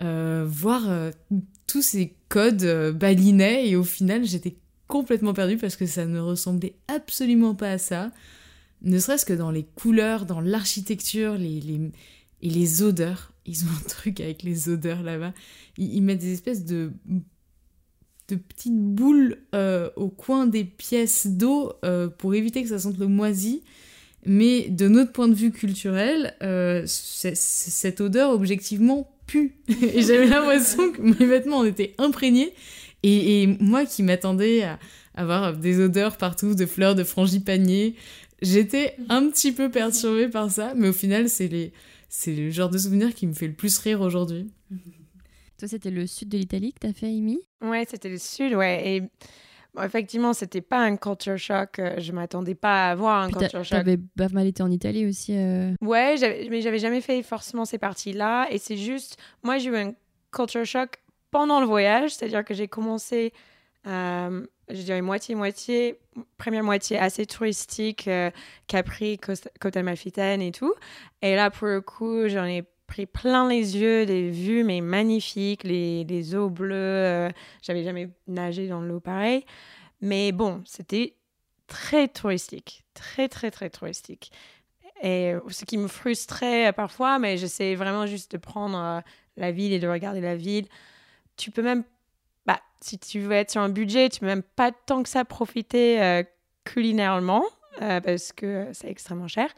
[0.00, 0.82] voir
[1.66, 3.66] tous ces codes balinais.
[3.68, 4.56] Et au final, j'étais
[4.88, 8.10] complètement perdue parce que ça ne ressemblait absolument pas à ça.
[8.82, 13.32] Ne serait-ce que dans les couleurs, dans l'architecture, et les odeurs.
[13.46, 15.32] Ils ont un truc avec les odeurs là-bas.
[15.76, 16.92] Ils, mettent des espèces de
[18.28, 22.98] de petites boules euh, au coin des pièces d'eau euh, pour éviter que ça sente
[22.98, 23.62] le moisi.
[24.26, 29.56] Mais de notre point de vue culturel, euh, cette odeur objectivement pue.
[29.68, 32.52] et j'avais l'impression que mes vêtements en étaient imprégnés.
[33.08, 34.78] Et, et moi qui m'attendais à
[35.14, 37.94] avoir des odeurs partout, de fleurs, de frangipanier,
[38.42, 40.72] j'étais un petit peu perturbée par ça.
[40.76, 41.72] Mais au final, c'est les...
[42.10, 44.50] C'est le genre de souvenir qui me fait le plus rire aujourd'hui.
[45.58, 47.38] Toi, c'était le sud de l'Italie que t'as fait, Amy?
[47.60, 48.82] Ouais, c'était le sud, ouais.
[48.88, 49.00] Et
[49.74, 51.78] bon, effectivement, c'était pas un culture shock.
[51.78, 53.78] euh, Je m'attendais pas à avoir un Puis culture shock.
[53.78, 55.34] T'avais pas mal été en Italie aussi.
[55.36, 56.14] euh, Ouais,
[56.48, 58.46] mais j'avais jamais fait forcément ces parties-là.
[58.50, 59.92] Et c'est juste, moi, j'ai eu un
[60.32, 60.92] culture shock
[61.30, 62.14] pendant le voyage.
[62.14, 63.32] C'est-à-dire que j'ai commencé,
[63.86, 65.98] euh, je dirais moitié-moitié,
[66.36, 68.30] première moitié assez touristique, euh,
[68.66, 70.74] Capri, Costa- Côte Amalfitaine et tout.
[71.22, 75.64] Et là, pour le coup, j'en ai pris plein les yeux, des vues, mais magnifiques,
[75.64, 76.74] les, les eaux bleues.
[76.74, 77.30] euh,
[77.62, 79.44] J'avais jamais nagé dans l'eau pareil.
[80.00, 81.14] Mais bon, c'était
[81.66, 84.32] très touristique, très, très, très touristique.
[85.02, 89.00] Et ce qui me frustrait parfois, mais j'essaie vraiment juste de prendre euh,
[89.36, 90.66] la ville et de regarder la ville.
[91.38, 91.84] Tu peux même,
[92.44, 95.24] bah, si tu veux être sur un budget, tu peux même pas tant que ça
[95.24, 96.22] profiter euh,
[96.64, 97.44] culinairement,
[97.80, 99.48] euh, parce que c'est extrêmement cher.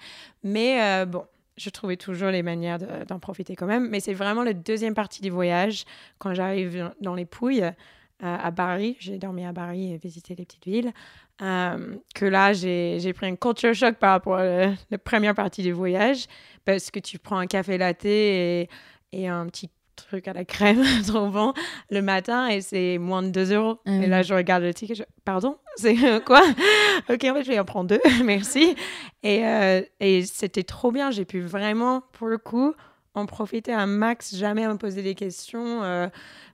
[0.45, 1.25] Mais euh, bon,
[1.57, 3.89] je trouvais toujours les manières de- d'en profiter quand même.
[3.89, 5.85] Mais c'est vraiment la deuxième partie du voyage,
[6.19, 7.73] quand j'arrive dans les Pouilles, euh,
[8.21, 8.97] à Bari.
[9.01, 10.93] J'ai dormi à Bari et visité les petites villes.
[11.39, 16.27] Que là, j'ai pris un culture shock par rapport à la première partie du voyage,
[16.67, 18.69] parce que tu prends un café latte et,
[19.13, 19.71] et un petit
[20.07, 21.53] truc à la crème, trop bon,
[21.91, 23.79] le matin, et c'est moins de 2 euros.
[23.87, 25.03] Ah et là, je regarde le ticket, je...
[25.25, 26.43] pardon, c'est euh, quoi?
[27.09, 28.75] Ok, en fait, je vais en prendre deux, merci.
[29.23, 32.75] Et, euh, et c'était trop bien, j'ai pu vraiment, pour le coup,
[33.15, 35.83] en profiter un max, jamais me poser des questions.
[35.83, 36.09] euh,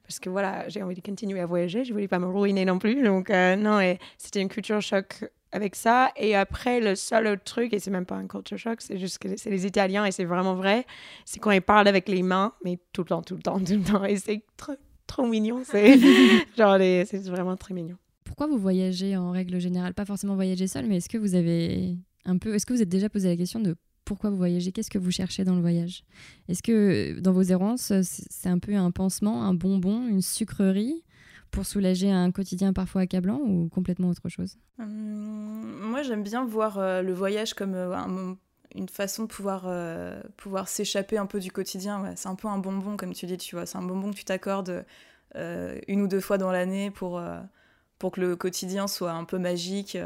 [0.07, 2.79] parce que voilà, j'ai envie de continuer à voyager, je voulais pas me ruiner non
[2.79, 3.03] plus.
[3.03, 5.25] Donc, euh, non, et c'était une culture choc
[5.57, 6.13] avec ça.
[6.17, 9.19] Et après, le seul autre truc, et c'est même pas un culture shock, c'est juste
[9.19, 10.87] que c'est les Italiens, et c'est vraiment vrai,
[11.25, 13.75] c'est quand ils parlent avec les mains, mais tout le temps, tout le temps, tout
[13.75, 14.05] le temps.
[14.05, 14.75] Et c'est trop,
[15.07, 15.63] trop mignon.
[15.65, 15.99] C'est
[16.57, 17.97] genre, les- c'est vraiment très mignon.
[18.25, 19.95] Pourquoi vous voyagez en règle générale?
[19.95, 22.55] Pas forcément voyager seul, mais est-ce que vous avez un peu.
[22.55, 25.11] Est-ce que vous êtes déjà posé la question de pourquoi vous voyagez, qu'est-ce que vous
[25.11, 26.05] cherchez dans le voyage?
[26.49, 31.03] Est-ce que dans vos errances, c'est un peu un pansement, un bonbon, une sucrerie?
[31.51, 34.57] Pour soulager un quotidien parfois accablant ou complètement autre chose?
[34.79, 38.35] Hum, Moi, j'aime bien voir euh, le voyage comme euh,
[38.75, 42.15] une façon de pouvoir, euh, pouvoir s'échapper un peu du quotidien.
[42.17, 43.67] C'est un peu un bonbon, comme tu dis, tu vois.
[43.67, 44.85] C'est un bonbon que tu t'accordes
[45.35, 47.23] une ou deux fois dans l'année pour,
[47.99, 49.99] pour que le quotidien soit un peu magique.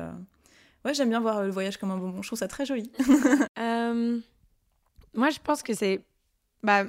[0.85, 2.21] Ouais, j'aime bien voir le voyage comme un bonbon.
[2.23, 2.91] Je trouve ça très joli.
[5.15, 6.05] moi, je pense que c'est...
[6.65, 6.85] Bah,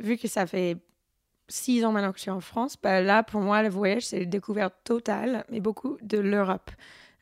[0.00, 0.76] vu que ça fait
[1.52, 4.22] six ans maintenant que je suis en France, bah là, pour moi, le voyage, c'est
[4.22, 6.70] une découverte totale, mais beaucoup de l'Europe.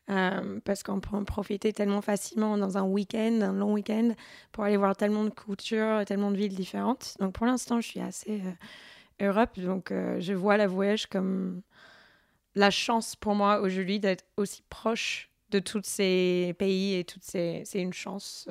[0.09, 4.13] Euh, parce qu'on peut en profiter tellement facilement dans un week-end, un long week-end,
[4.51, 7.15] pour aller voir tellement de cultures, tellement de villes différentes.
[7.19, 11.61] Donc pour l'instant, je suis assez euh, Europe, donc euh, je vois le voyage comme
[12.55, 17.61] la chance pour moi aujourd'hui d'être aussi proche de tous ces pays et toutes ces...
[17.65, 18.49] C'est une chance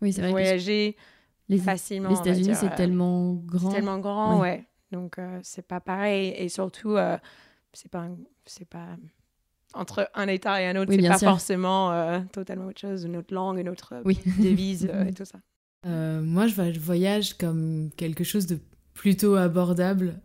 [0.00, 0.96] oui, c'est de voyager
[1.48, 1.58] les...
[1.58, 2.10] facilement.
[2.10, 3.70] Les États-Unis, c'est tellement grand.
[3.70, 4.67] C'est tellement grand, ouais.
[4.92, 6.34] Donc, euh, c'est pas pareil.
[6.36, 7.16] Et surtout, euh,
[7.72, 8.08] c'est pas,
[8.46, 8.96] c'est pas
[9.74, 13.34] entre un État et un autre, c'est pas forcément euh, totalement autre chose, une autre
[13.34, 14.02] langue, une autre
[14.38, 15.38] devise et tout ça.
[15.84, 18.58] moi, je vois le voyage comme quelque chose de
[18.94, 20.20] plutôt abordable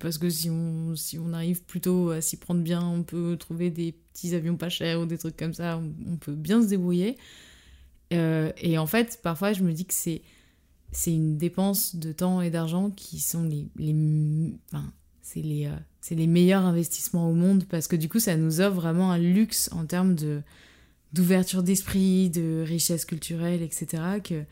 [0.00, 3.70] parce que si on, si on arrive plutôt à s'y prendre bien, on peut trouver
[3.70, 6.68] des petits avions pas chers ou des trucs comme ça, on, on peut bien se
[6.68, 7.18] débrouiller.
[8.12, 10.22] et en fait, parfois, je me dis que c'est
[10.92, 13.94] c'est une dépense de temps et d'argent qui sont les, les
[14.72, 18.36] enfin, c'est les, euh, c'est les meilleurs investissements au monde parce que du coup ça
[18.36, 20.42] nous offre vraiment un luxe en termes de
[21.12, 24.02] d'ouverture d'esprit, de richesse culturelle, etc.
[24.24, 24.44] que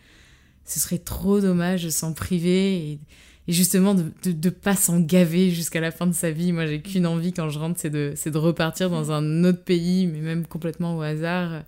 [0.66, 3.00] ce serait trop dommage de s'en priver et,
[3.48, 6.52] justement de ne pas s'en gaver jusqu'à la fin de sa vie.
[6.52, 9.64] Moi j'ai qu'une envie quand je rentre, c'est de, c'est de repartir dans un autre
[9.64, 11.64] pays, mais même complètement au hasard.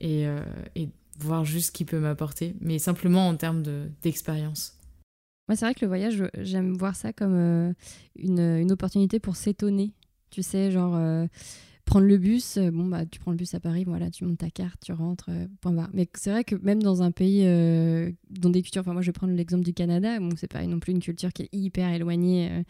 [0.00, 0.40] Et, euh,
[1.18, 3.62] voir juste ce qu'il peut m'apporter, mais simplement en termes
[4.02, 4.78] d'expérience.
[5.48, 7.72] Moi, c'est vrai que le voyage, j'aime voir ça comme euh,
[8.16, 9.92] une, une, opportunité pour s'étonner.
[10.30, 11.26] Tu sais, genre, euh,
[11.88, 14.36] prendre le bus, euh, bon, bah, tu prends le bus à Paris, voilà, tu montes
[14.36, 15.88] ta carte, tu rentres, euh, point barre.
[15.94, 19.06] Mais c'est vrai que même dans un pays euh, dont des cultures, enfin, moi je
[19.06, 21.88] vais prendre l'exemple du Canada, bon, c'est pas non plus une culture qui est hyper
[21.88, 22.62] éloignée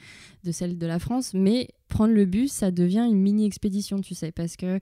[0.45, 4.15] de celle de la France, mais prendre le bus, ça devient une mini expédition, tu
[4.15, 4.79] sais, parce que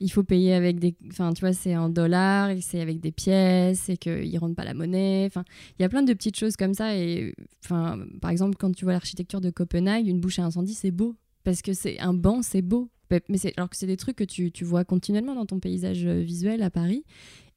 [0.00, 3.90] il faut payer avec des, enfin, tu vois, c'est en dollars, c'est avec des pièces,
[3.90, 5.44] et qu'ils rendent pas la monnaie, enfin,
[5.78, 8.86] il y a plein de petites choses comme ça, et enfin, par exemple, quand tu
[8.86, 12.40] vois l'architecture de Copenhague, une bouche à incendie, c'est beau, parce que c'est un banc,
[12.40, 12.88] c'est beau,
[13.28, 16.04] mais c'est alors que c'est des trucs que tu, tu, vois continuellement dans ton paysage
[16.06, 17.04] euh, visuel à Paris.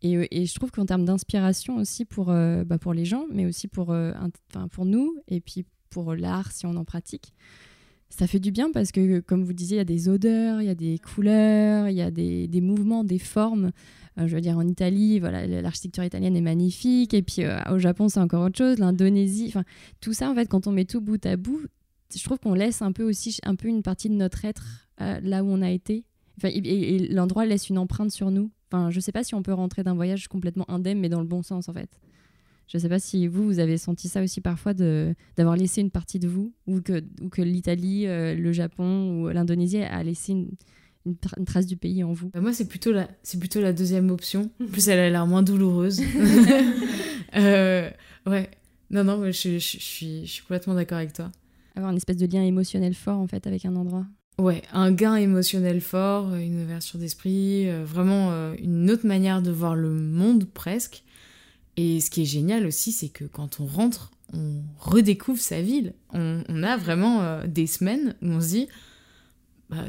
[0.01, 3.25] Et, euh, et je trouve qu'en termes d'inspiration aussi pour, euh, bah pour les gens,
[3.31, 7.33] mais aussi pour, enfin pour nous, et puis pour l'art si on en pratique,
[8.09, 10.67] ça fait du bien parce que, comme vous disiez, il y a des odeurs, il
[10.67, 13.71] y a des couleurs, il y a des, des mouvements, des formes.
[14.15, 17.13] je veux dire, en Italie, voilà, l'architecture italienne est magnifique.
[17.13, 18.77] Et puis au Japon, c'est encore autre chose.
[18.79, 19.65] L'Indonésie, enfin,
[19.99, 21.61] tout ça, en fait, quand on met tout bout à bout,
[22.15, 25.19] je trouve qu'on laisse un peu aussi un peu une partie de notre être euh,
[25.21, 26.05] là où on a été.
[26.43, 28.51] et, l'endroit laisse une empreinte sur nous.
[28.71, 31.27] Enfin, je sais pas si on peut rentrer d'un voyage complètement indemne, mais dans le
[31.27, 31.99] bon sens en fait.
[32.67, 36.19] Je sais pas si vous, vous avez senti ça aussi parfois d'avoir laissé une partie
[36.19, 40.49] de vous, ou que, ou que l'Italie, euh, le Japon ou l'Indonésie a laissé une,
[41.05, 42.29] une, trace du pays en vous.
[42.33, 43.07] Bah, moi, c'est plutôt, la,
[43.39, 44.51] plutôt la deuxième option.
[44.61, 46.01] En plus, elle a l'air moins douloureuse.
[47.37, 47.89] euh,
[48.25, 48.49] ouais.
[48.89, 51.31] Non, non, je, je, je, suis, je suis complètement d'accord avec toi.
[51.75, 54.05] Avoir une espèce de lien émotionnel fort en fait avec un endroit.
[54.39, 59.49] Ouais, un gain émotionnel fort, une ouverture d'esprit, euh, vraiment euh, une autre manière de
[59.49, 61.03] voir le monde presque.
[61.75, 65.93] Et ce qui est génial aussi, c'est que quand on rentre, on redécouvre sa ville.
[66.13, 68.67] On, a vraiment euh, des semaines où on se dit,
[69.71, 69.85] bah,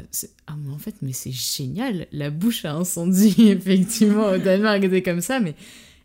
[0.47, 5.03] ah mais en fait, mais c'est génial, la bouche a incendie, effectivement, au Danemark était
[5.03, 5.53] comme ça, mais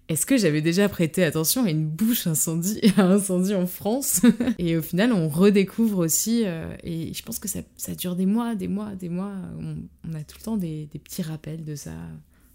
[0.09, 4.21] est-ce que j'avais déjà prêté attention à une bouche incendie, en France
[4.59, 8.55] Et au final, on redécouvre aussi, euh, et je pense que ça, dure des mois,
[8.55, 9.33] des mois, des mois.
[9.59, 11.93] On, a tout le temps des, des petits rappels de ça.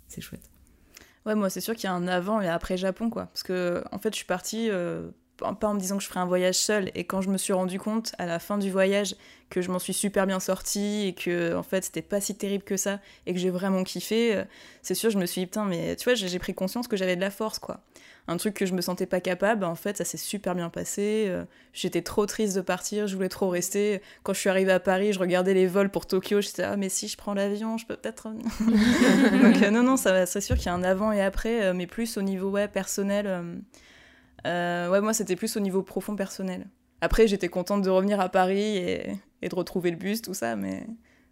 [0.08, 0.50] C'est chouette.
[1.26, 3.26] Ouais, moi, c'est sûr qu'il y a un avant et après Japon, quoi.
[3.26, 5.10] Parce que, en fait, je suis partie euh,
[5.40, 6.92] pas en me disant que je ferais un voyage seul.
[6.96, 9.16] Et quand je me suis rendu compte à la fin du voyage
[9.50, 12.64] que je m'en suis super bien sortie et que en fait c'était pas si terrible
[12.64, 14.44] que ça et que j'ai vraiment kiffé, euh,
[14.84, 17.16] c'est sûr je me suis dit putain mais tu vois j'ai pris conscience que j'avais
[17.16, 17.82] de la force quoi.
[18.28, 21.26] Un truc que je me sentais pas capable, en fait ça s'est super bien passé.
[21.30, 24.04] Euh, j'étais trop triste de partir, je voulais trop rester.
[24.22, 26.90] Quand je suis arrivée à Paris, je regardais les vols pour Tokyo, j'étais ah mais
[26.90, 28.28] si je prends l'avion, je peux peut-être.
[29.42, 31.88] Donc euh, non non ça c'est sûr qu'il y a un avant et après, mais
[31.88, 33.64] plus au niveau ouais personnel
[34.46, 36.68] euh, ouais, moi, c'était plus au niveau profond personnel.
[37.02, 40.86] Après, j'étais contente de revenir à Paris et, de retrouver le bus, tout ça, mais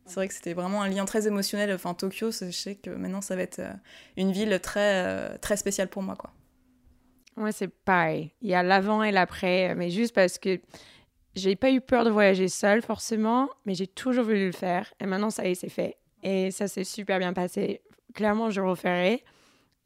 [0.05, 1.73] c'est vrai que c'était vraiment un lien très émotionnel.
[1.73, 3.73] Enfin, Tokyo, je sais que maintenant, ça va être euh,
[4.15, 6.31] une ville très, euh, très spéciale pour moi, quoi.
[7.35, 8.31] Moi, c'est pareil.
[8.41, 10.59] Il y a l'avant et l'après, mais juste parce que
[11.35, 14.91] j'ai pas eu peur de voyager seule, forcément, mais j'ai toujours voulu le faire.
[14.99, 15.97] Et maintenant, ça y est, c'est fait.
[16.23, 17.81] Et ça s'est super bien passé.
[18.15, 19.23] Clairement, je referai.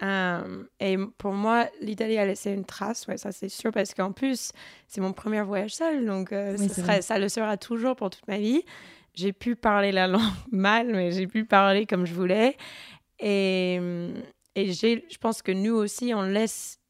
[0.04, 4.12] Euh, et pour moi, l'Italie a laissé une trace, ouais, ça c'est sûr, parce qu'en
[4.12, 4.52] plus,
[4.88, 6.58] c'est mon premier voyage seul, donc euh,
[7.02, 8.64] ça le sera toujours pour toute ma vie.
[9.14, 10.22] J'ai pu parler la langue
[10.52, 12.58] mal, mais j'ai pu parler comme je voulais.
[13.20, 13.76] Et,
[14.56, 16.82] et je pense que nous aussi, on laisse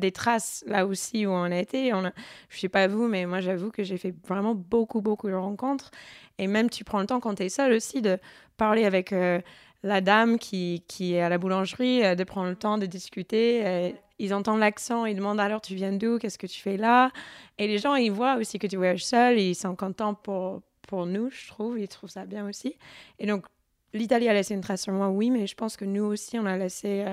[0.00, 1.94] des traces là aussi où on a été.
[1.94, 2.10] On
[2.48, 5.92] je sais pas vous, mais moi j'avoue que j'ai fait vraiment beaucoup, beaucoup de rencontres.
[6.38, 8.18] Et même tu prends le temps quand tu es seul aussi de
[8.56, 9.40] parler avec euh,
[9.82, 13.66] la dame qui, qui, est à la boulangerie, euh, de prendre le temps de discuter.
[13.66, 17.10] Euh, ils entendent l'accent, ils demandent alors tu viens d'où, qu'est-ce que tu fais là?
[17.58, 21.06] Et les gens, ils voient aussi que tu voyages seul, ils sont contents pour, pour
[21.06, 22.76] nous, je trouve, ils trouvent ça bien aussi.
[23.18, 23.46] Et donc,
[23.94, 26.44] l'Italie a laissé une trace sur moi, oui, mais je pense que nous aussi, on
[26.44, 27.06] a laissé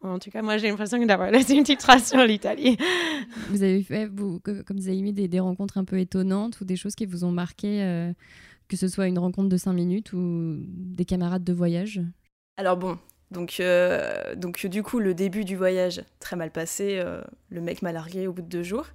[0.00, 2.76] en tout cas, moi, j'ai l'impression d'avoir laissé une petite trace sur l'Italie.
[3.48, 6.76] Vous avez fait, vous, comme vous avez mis des, rencontres un peu étonnantes ou des
[6.76, 8.12] choses qui vous ont marqué, euh,
[8.68, 12.00] que ce soit une rencontre de 5 minutes ou des camarades de voyage
[12.56, 12.98] Alors bon,
[13.30, 16.98] donc, euh, donc du coup, le début du voyage, très mal passé.
[16.98, 18.86] Euh, le mec m'a largué au bout de deux jours.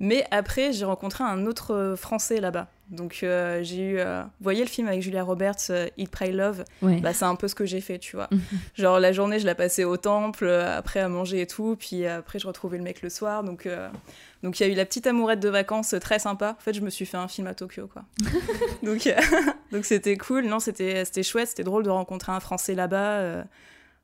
[0.00, 2.68] Mais après, j'ai rencontré un autre Français là-bas.
[2.92, 6.30] Donc euh, j'ai eu, euh, vous voyez le film avec Julia Roberts, euh, Eat, Pray,
[6.30, 6.64] Love?
[6.82, 8.28] Bah, C'est un peu ce que j'ai fait, tu vois.
[8.74, 12.38] Genre la journée, je la passais au temple, après à manger et tout, puis après
[12.38, 13.44] je retrouvais le mec le soir.
[13.44, 13.66] Donc
[14.42, 16.54] donc il y a eu la petite amourette de vacances très sympa.
[16.58, 18.04] En fait, je me suis fait un film à Tokyo, quoi.
[18.82, 19.08] donc
[19.72, 20.44] donc c'était cool.
[20.44, 23.44] Non, c'était chouette, c'était drôle de rencontrer un Français là-bas.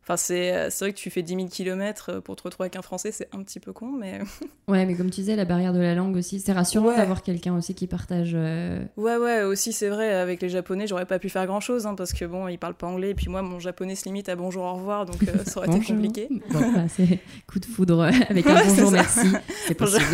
[0.08, 2.82] Enfin, euh, c'est vrai que tu fais 10 000 km pour te retrouver avec un
[2.82, 4.20] Français, c'est un petit peu con, mais...
[4.68, 7.54] ouais, mais comme tu disais, la barrière de la langue aussi, c'est rassurant d'avoir quelqu'un
[7.54, 8.32] aussi qui partage...
[8.34, 11.94] Euh, ouais, ouais, aussi c'est vrai, avec les Japonais, j'aurais pas pu faire grand-chose, hein,
[11.94, 14.36] parce que bon, ils parlent pas anglais, et puis moi, mon japonais se limite à
[14.36, 16.28] bonjour, au revoir, donc euh, ça aurait été compliqué.
[16.50, 19.28] Bon, c'est coup de foudre avec un bonjour, merci,
[19.66, 20.06] c'est possible.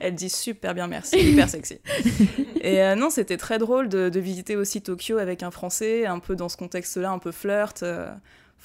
[0.00, 1.78] Elle dit super bien merci, hyper sexy.
[2.62, 6.36] et non, c'était très drôle de, de, visiter aussi Tokyo avec un Français, un peu
[6.36, 7.84] dans ce contexte-là, un peu flirt...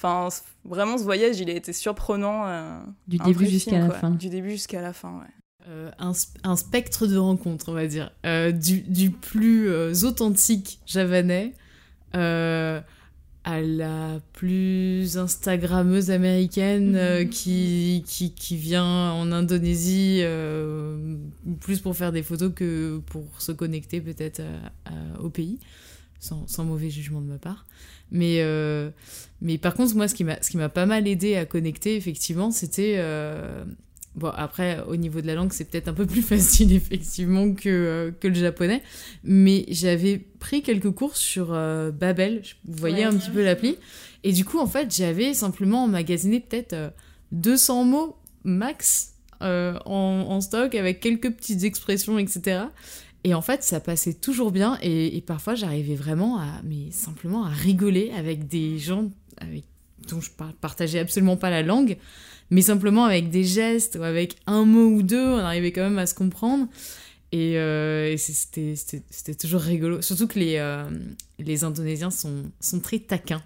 [0.02, 0.28] Enfin,
[0.64, 2.46] vraiment, ce voyage, il a été surprenant.
[2.46, 4.10] Euh, du début jusqu'à la fin.
[4.10, 5.68] Du début jusqu'à la fin, ouais.
[5.68, 8.10] Euh, un, un, spectre de rencontres, on va dire.
[8.24, 9.68] Euh, du, du, plus
[10.04, 11.52] authentique javanais
[12.14, 17.28] à la plus Instagrammeuse américaine mhm.
[17.28, 20.22] qui, qui, qui, vient en Indonésie
[21.60, 24.40] plus pour faire des photos que pour se connecter peut-être
[25.22, 25.58] au pays,
[26.20, 27.66] sans, sans, mauvais jugement de ma part.
[28.10, 28.90] Mais, euh,
[29.40, 32.94] mais par contre, moi, ce qui m'a pas mal aidé à connecter, effectivement, c'était.
[32.98, 33.64] Euh,
[34.14, 37.68] bon, après, au niveau de la langue, c'est peut-être un peu plus facile, effectivement, que,
[37.68, 38.82] euh, que le japonais.
[39.24, 42.42] Mais j'avais pris quelques cours sur Babel.
[42.64, 43.76] Vous voyez un petit peu l'appli.
[44.22, 46.92] Et du coup, en fait, j'avais simplement emmagasiné peut-être
[47.32, 52.64] 200 mots max en, en, stock avec quelques petites expressions, etc.
[53.24, 57.50] Et en fait, ça passait toujours bien et, parfois j'arrivais vraiment à, mais simplement à
[57.50, 59.64] rigoler avec des gens avec,
[60.08, 61.98] dont je partageais absolument pas la langue,
[62.50, 65.98] mais simplement avec des gestes ou avec un mot ou deux, on arrivait quand même
[65.98, 66.66] à se comprendre.
[67.32, 70.02] Et, euh, c'était toujours rigolo.
[70.02, 70.84] Surtout que les, euh,
[71.38, 73.42] les Indonésiens sont, sont très taquins.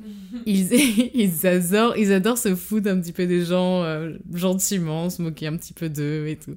[0.46, 5.46] Ils, adorent, ils adorent se foutre un petit peu des gens euh, gentiment, se moquer
[5.48, 6.56] un petit peu d'eux et tout.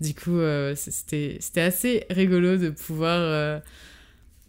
[0.00, 3.58] Du coup, euh, c'était assez rigolo de pouvoir, euh,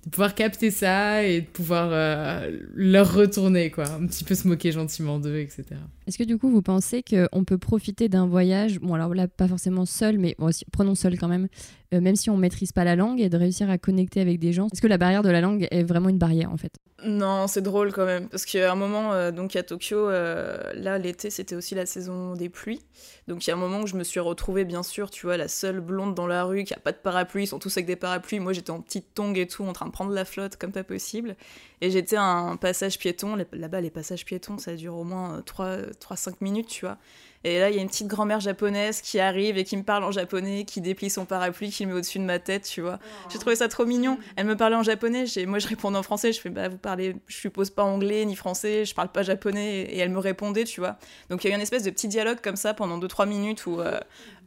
[0.05, 3.87] de pouvoir capter ça et de pouvoir leur retourner, quoi.
[3.87, 5.63] Un petit peu se moquer gentiment d'eux, etc.
[6.07, 9.47] Est-ce que du coup, vous pensez qu'on peut profiter d'un voyage, bon alors là, pas
[9.47, 10.35] forcément seul, mais
[10.71, 11.47] prenons seul quand même,
[11.91, 14.67] même si on maîtrise pas la langue et de réussir à connecter avec des gens
[14.71, 16.73] Est-ce que la barrière de la langue est vraiment une barrière en fait?
[17.03, 20.97] Non, c'est drôle quand même, parce qu'à un moment, euh, donc à Tokyo, euh, là
[20.97, 22.81] l'été c'était aussi la saison des pluies,
[23.27, 25.35] donc il y a un moment où je me suis retrouvée, bien sûr, tu vois,
[25.35, 27.85] la seule blonde dans la rue qui a pas de parapluie, ils sont tous avec
[27.85, 30.55] des parapluies, moi j'étais en petite tongue et tout, en train de prendre la flotte
[30.55, 31.35] comme pas possible,
[31.81, 35.59] et j'étais à un passage piéton, là-bas les passages piétons ça dure au moins 3-5
[35.61, 36.97] euh, minutes, tu vois,
[37.45, 40.03] et là, il y a une petite grand-mère japonaise qui arrive et qui me parle
[40.03, 42.97] en japonais, qui déplie son parapluie, qui le met au-dessus de ma tête, tu vois.
[42.99, 43.29] Oh.
[43.31, 44.17] J'ai trouvé ça trop mignon.
[44.35, 47.15] Elle me parlait en japonais, moi je répondais en français, je fais bah vous parlez,
[47.27, 50.79] je suppose pas anglais ni français, je parle pas japonais, et elle me répondait, tu
[50.79, 50.97] vois.
[51.29, 53.67] Donc il y a eu une espèce de petit dialogue comme ça pendant 2-3 minutes
[53.67, 53.99] où, euh,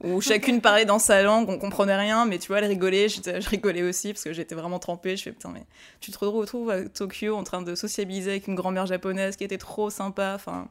[0.03, 3.49] où chacune parlait dans sa langue, on comprenait rien, mais tu vois, elle rigolait, je
[3.49, 5.17] rigolais aussi parce que j'étais vraiment trempée.
[5.17, 5.63] Je fais putain, mais
[6.01, 9.57] tu te retrouves à Tokyo en train de sociabiliser avec une grand-mère japonaise qui était
[9.57, 10.69] trop sympa, enfin.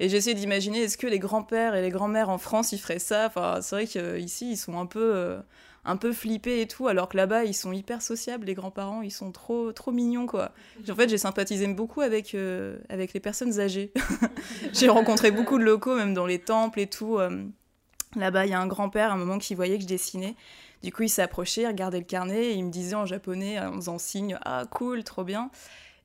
[0.00, 3.26] Et j'essaie d'imaginer, est-ce que les grands-pères et les grands-mères en France, ils feraient ça?
[3.26, 5.40] Enfin, c'est vrai qu'ici, ils sont un peu, euh,
[5.84, 9.12] un peu flippés et tout, alors que là-bas, ils sont hyper sociables, les grands-parents, ils
[9.12, 10.50] sont trop, trop mignons, quoi.
[10.90, 13.92] En fait, j'ai sympathisé beaucoup avec, euh, avec les personnes âgées.
[14.72, 17.18] j'ai rencontré beaucoup de locaux, même dans les temples et tout.
[17.18, 17.44] Euh,
[18.16, 20.36] Là-bas, il y a un grand-père, à un moment, qui voyait que je dessinais.
[20.82, 23.58] Du coup, il s'est approché, il regardait le carnet et il me disait en japonais,
[23.58, 25.50] en faisant signe Ah, cool, trop bien.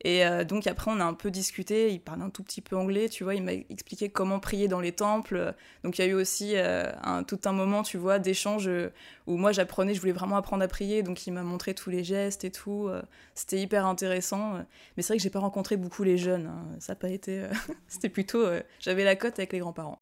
[0.01, 1.91] Et euh, donc après, on a un peu discuté.
[1.91, 3.35] Il parle un tout petit peu anglais, tu vois.
[3.35, 5.53] Il m'a expliqué comment prier dans les temples.
[5.83, 6.89] Donc il y a eu aussi euh,
[7.27, 8.91] tout un moment, tu vois, d'échange euh,
[9.27, 11.03] où moi j'apprenais, je voulais vraiment apprendre à prier.
[11.03, 12.89] Donc il m'a montré tous les gestes et tout.
[13.35, 14.53] C'était hyper intéressant.
[14.95, 16.47] Mais c'est vrai que j'ai pas rencontré beaucoup les jeunes.
[16.47, 16.77] Hein.
[16.79, 17.43] Ça n'a pas été.
[17.87, 18.45] C'était plutôt.
[18.79, 20.01] J'avais la cote avec les grands-parents.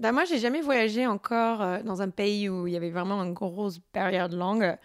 [0.00, 3.32] Bah moi, j'ai jamais voyagé encore dans un pays où il y avait vraiment une
[3.32, 4.76] grosse barrière de langue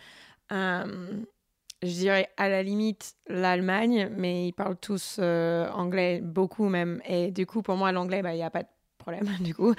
[1.81, 7.01] je dirais à la limite l'Allemagne, mais ils parlent tous euh, anglais, beaucoup même.
[7.05, 9.73] Et du coup, pour moi, l'anglais, bah, il n'y a pas de problème, du coup.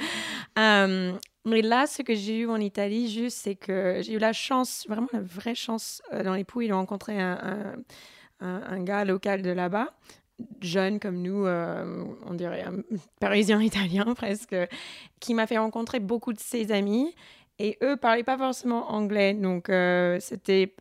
[0.59, 1.13] Euh,
[1.45, 4.87] mais là, ce que j'ai eu en Italie, juste, c'est que j'ai eu la chance,
[4.89, 7.75] vraiment la vraie chance, euh, dans les pouilles, de rencontrer un,
[8.41, 9.89] un, gars local de là-bas,
[10.63, 12.79] jeune comme nous, on dirait un
[13.21, 14.57] parisien italien presque,
[15.21, 17.15] qui m'a fait rencontrer beaucoup de ses amis.
[17.59, 19.71] Et eux parlaient pas forcément anglais, donc
[20.21, 20.75] c'était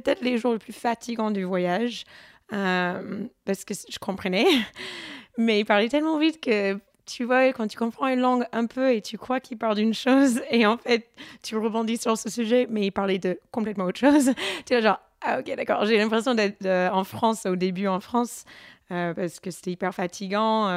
[0.00, 2.04] peut-être les jours les plus fatigants du voyage,
[2.52, 4.46] euh, parce que je comprenais,
[5.38, 8.94] mais il parlait tellement vite que tu vois, quand tu comprends une langue un peu
[8.94, 11.08] et tu crois qu'il parle d'une chose, et en fait,
[11.42, 14.32] tu rebondis sur ce sujet, mais il parlait de complètement autre chose,
[14.66, 18.00] tu vois, genre, ah ok, d'accord, j'ai l'impression d'être euh, en France, au début en
[18.00, 18.44] France,
[18.90, 20.68] euh, parce que c'était hyper fatigant.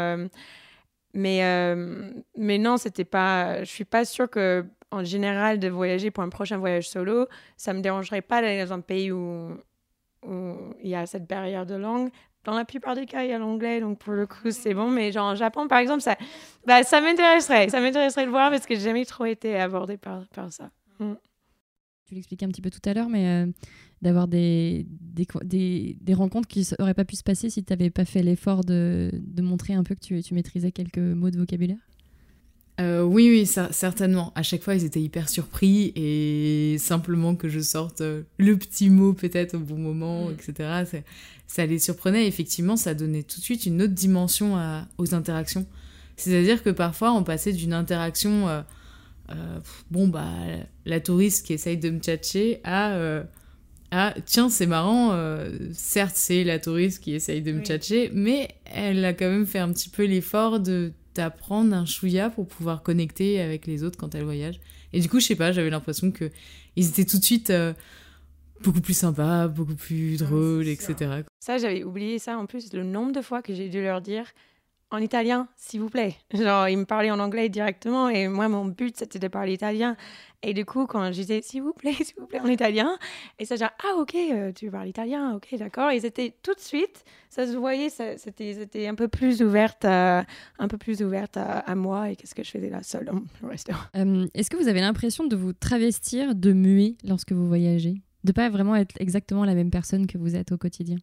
[1.13, 1.76] mais,
[2.38, 3.63] mais non, c'était pas.
[3.63, 7.28] Je suis pas sûre que en général de voyager pour un prochain voyage solo,
[7.58, 9.58] ça me dérangerait pas d'aller dans un pays où,
[10.84, 12.10] il y a cette barrière de langue.
[12.44, 14.90] Dans la plupart des cas, il y a l'anglais, donc pour le coup, c'est bon.
[14.90, 16.18] Mais genre, en Japon, par exemple, ça,
[16.66, 17.70] bah, ça m'intéresserait.
[17.70, 20.72] Ça m'intéresserait de voir parce que j'ai jamais trop été abordée par, par ça.
[21.00, 21.14] Mm.
[22.06, 23.52] Tu l'expliquais un petit peu tout à l'heure, mais euh,
[24.02, 28.06] d'avoir des des, des, rencontres qui n'auraient pas pu se passer si tu n'avais pas
[28.06, 31.80] fait l'effort de, de, montrer un peu que tu, tu maîtrisais quelques mots de vocabulaire?
[32.80, 34.32] Euh, oui, oui, ça, certainement.
[34.36, 38.92] À chaque fois, ils étaient hyper surpris et simplement que je sorte euh, le petit
[38.92, 40.34] mot peut-être au bon moment, mm.
[40.34, 41.02] etc.
[41.48, 42.28] Ça les surprenait.
[42.28, 44.58] Effectivement, ça donnait tout de suite une autre dimension
[44.98, 45.66] aux interactions.
[46.18, 48.62] C'est-à-dire que parfois, on passait d'une interaction, euh,
[49.90, 50.30] bon, bah,
[50.86, 53.24] la touriste qui essaye de me tchatcher à,
[53.92, 55.18] à tiens, c'est marrant,
[55.72, 59.60] certes, c'est la touriste qui essaye de me tchatcher, mais elle a quand même fait
[59.60, 64.15] un petit peu l'effort de apprendre un chouïa pour pouvoir connecter avec les autres quand
[64.15, 64.59] elle voyage.
[64.93, 66.32] Et du coup, je sais pas, j'avais l'impression que
[66.76, 67.74] ils étaient tout de suite euh,
[68.61, 71.24] beaucoup plus sympas, beaucoup plus drôles, etc.
[71.39, 74.26] Ça, j'avais oublié ça en plus, le nombre de fois que j'ai dû leur dire
[74.90, 76.16] en italien, s'il vous plaît.
[76.34, 79.96] Genre, ils me parlaient en anglais directement et moi, mon but, c'était de parler italien.
[80.44, 82.98] Et du coup, quand je disais s'il vous plaît, s'il vous plaît en italien,
[83.40, 85.92] et ça, genre, ah, ok, euh, tu parles italien, ok, d'accord.
[85.92, 90.26] Ils étaient tout de suite, ça se voyait, c'était un peu plus ouverte, à,
[90.60, 93.12] un peu plus ouverte à, moi et qu'est-ce que je faisais là seule
[93.44, 93.80] au restaurant.
[93.96, 98.02] Euh, est-ce que vous avez l'impression de vous travestir de muet lorsque vous voyagez?
[98.24, 100.98] De pas vraiment être exactement la même personne que vous êtes au quotidien?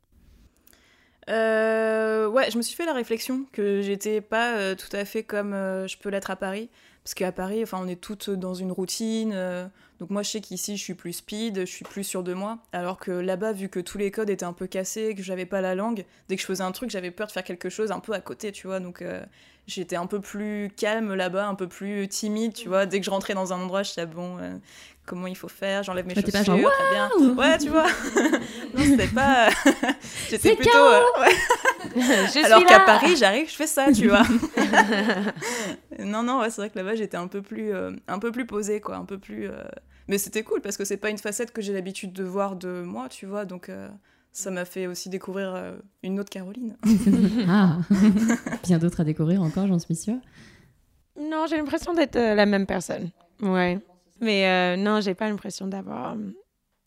[1.29, 5.23] Euh, ouais, je me suis fait la réflexion que j'étais pas euh, tout à fait
[5.23, 6.69] comme euh, je peux l'être à Paris.
[7.03, 9.33] Parce qu'à Paris, enfin, on est toutes dans une routine.
[9.35, 9.67] Euh,
[10.01, 12.59] donc moi, je sais qu'ici, je suis plus speed, je suis plus sûre de moi.
[12.73, 15.61] Alors que là-bas, vu que tous les codes étaient un peu cassés, que j'avais pas
[15.61, 18.01] la langue, dès que je faisais un truc, j'avais peur de faire quelque chose un
[18.01, 18.81] peu à côté, tu vois.
[18.81, 19.05] Donc
[19.67, 22.87] j'étais un peu plus calme là-bas, un peu plus timide, tu vois.
[22.87, 24.39] Dès que je rentrais dans un endroit, je disais, bon,
[25.07, 27.35] comment il faut faire, j'enlève mes chaussures, pas genre, très bien.
[27.35, 27.87] Ouais, tu vois.
[28.75, 29.49] non, c'était pas.
[30.31, 30.77] J'étais plutôt.
[30.77, 31.03] Euh,
[32.45, 34.23] Alors qu'à Paris, j'arrive, je fais ça, tu vois.
[35.99, 38.47] non, non, ouais, c'est vrai que là-bas, j'étais un peu plus, euh, un peu plus
[38.47, 39.49] posée, quoi, un peu plus.
[39.49, 39.63] Euh,
[40.09, 42.83] mais c'était cool parce que c'est pas une facette que j'ai l'habitude de voir de
[42.83, 43.71] moi, tu vois, donc.
[44.37, 46.77] Ça m'a fait aussi découvrir une autre Caroline.
[47.49, 47.79] ah,
[48.65, 50.19] bien d'autres à découvrir encore, j'en suis sûre.
[51.17, 53.11] Non, j'ai l'impression d'être la même personne.
[53.41, 53.79] Ouais.
[54.21, 56.17] Mais euh, non, j'ai pas l'impression d'avoir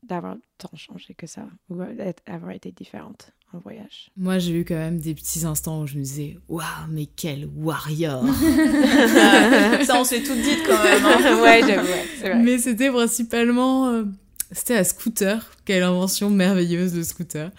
[0.03, 1.77] d'avoir tant changé que ça ou
[2.25, 4.11] d'avoir été différente en voyage.
[4.17, 7.47] Moi, j'ai eu quand même des petits instants où je me disais waouh, mais quel
[7.55, 8.25] warrior
[9.85, 11.05] Ça, on s'est tout dit quand même.
[11.05, 11.41] Hein.
[11.41, 12.43] ouais, vrai.
[12.43, 14.03] Mais c'était principalement euh,
[14.51, 15.51] c'était à scooter.
[15.65, 17.51] Quelle invention merveilleuse le scooter.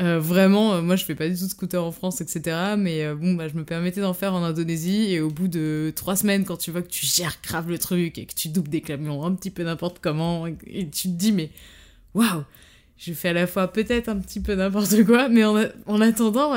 [0.00, 2.74] Euh, vraiment, euh, moi je fais pas du tout de scooter en France, etc.
[2.76, 5.12] Mais euh, bon, bah, je me permettais d'en faire en Indonésie.
[5.12, 8.18] Et au bout de trois semaines, quand tu vois que tu gères grave le truc
[8.18, 11.32] et que tu doubles des camions un petit peu n'importe comment, et, tu te dis,
[11.32, 11.50] mais
[12.14, 12.42] waouh,
[12.96, 16.54] je fais à la fois peut-être un petit peu n'importe quoi, mais en, en attendant,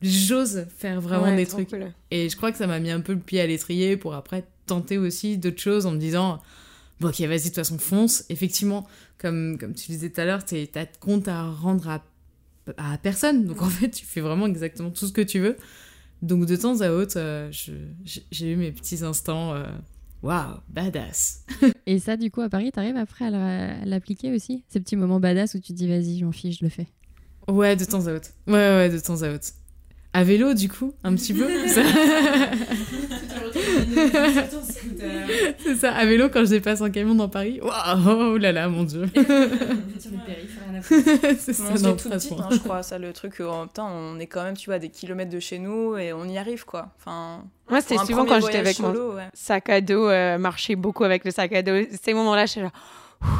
[0.00, 1.70] j'ose faire vraiment des trucs.
[2.10, 4.44] Et je crois que ça m'a mis un peu le pied à l'étrier pour après
[4.66, 6.40] tenter aussi d'autres choses en me disant,
[7.02, 8.24] bon, ok, vas-y, de toute façon, fonce.
[8.30, 8.86] Effectivement,
[9.18, 12.04] comme, comme tu disais tout à l'heure, t'as compte à rendre à
[12.76, 13.44] à personne.
[13.46, 15.56] Donc en fait, tu fais vraiment exactement tout ce que tu veux.
[16.22, 19.64] Donc de temps à autre, euh, j'ai eu mes petits instants euh,
[20.22, 21.44] waouh, badass.
[21.86, 24.64] Et ça, du coup, à Paris, t'arrives après à l'appliquer aussi?
[24.68, 26.86] Ces petits moments badass où tu te dis, vas-y, je m'en fiche, je le fais.
[27.48, 28.30] Ouais, de temps à autre.
[28.46, 29.48] Ouais, ouais, de temps à autre.
[30.12, 31.48] À vélo, du coup, un petit peu.
[35.58, 38.68] c'est ça, à vélo, quand je dépasse un camion dans Paris, waouh, oh là là,
[38.68, 39.06] mon dieu.
[40.82, 44.26] c'est ça, on toute petite, hein, je crois, ça, le truc, oh, putain, on est
[44.26, 46.88] quand même, tu vois, des kilomètres de chez nous et on y arrive, quoi.
[46.98, 51.24] Enfin, moi, c'était souvent quand j'étais avec mon sac à dos, euh, marcher beaucoup avec
[51.24, 51.86] le sac à dos.
[52.02, 52.72] Ces moments-là, je suis genre,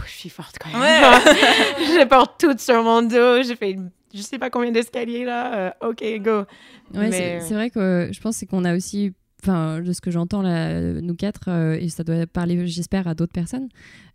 [0.07, 0.81] je suis forte quand même.
[0.81, 1.01] Ouais.
[1.79, 3.77] je porte toute sur mon dos, j'ai fait
[4.15, 6.45] je sais pas combien d'escaliers là, euh, ok, go.
[6.95, 10.81] Ouais, c'est vrai que je pense qu'on a aussi enfin de ce que j'entends là,
[11.01, 13.69] nous quatre, euh, et ça doit parler, j'espère, à d'autres personnes.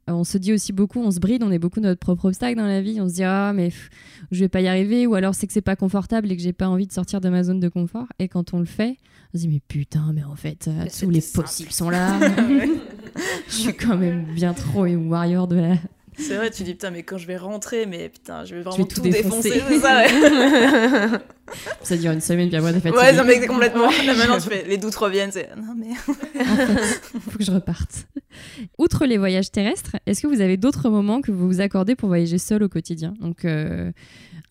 [0.09, 2.57] Euh, on se dit aussi beaucoup, on se bride, on est beaucoup notre propre obstacle
[2.57, 2.99] dans la vie.
[3.01, 3.71] On se dit ah mais
[4.32, 6.53] je vais pas y arriver, ou alors c'est que c'est pas confortable et que j'ai
[6.53, 8.07] pas envie de sortir de ma zone de confort.
[8.19, 8.97] Et quand on le fait,
[9.34, 12.17] on se dit mais putain, mais en fait euh, tous les possibles sont là.
[13.47, 15.75] je suis quand même bien trop une warrior de la
[16.18, 18.86] c'est vrai, tu dis putain, mais quand je vais rentrer, mais putain, je vais vraiment
[18.86, 19.59] tout, défoncer.
[19.82, 20.07] ça, ouais.
[21.84, 23.01] ça dure une semaine, puis après, t'es fatigué.
[23.01, 23.89] Ouais, ça mais complètement.
[24.05, 25.93] Là, maintenant, tu fais les doutes reviennent, c'est non, mais.
[25.95, 28.07] faut que je reparte.
[28.78, 32.09] Outre les voyages terrestres, est-ce que vous avez d'autres moments que vous vous accordez pour
[32.09, 33.13] voyager seul au quotidien?
[33.20, 33.91] Donc, euh,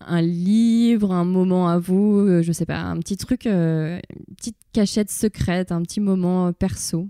[0.01, 4.35] un livre, un moment à vous, euh, je sais pas, un petit truc, euh, une
[4.37, 7.09] petite cachette secrète, un petit moment perso?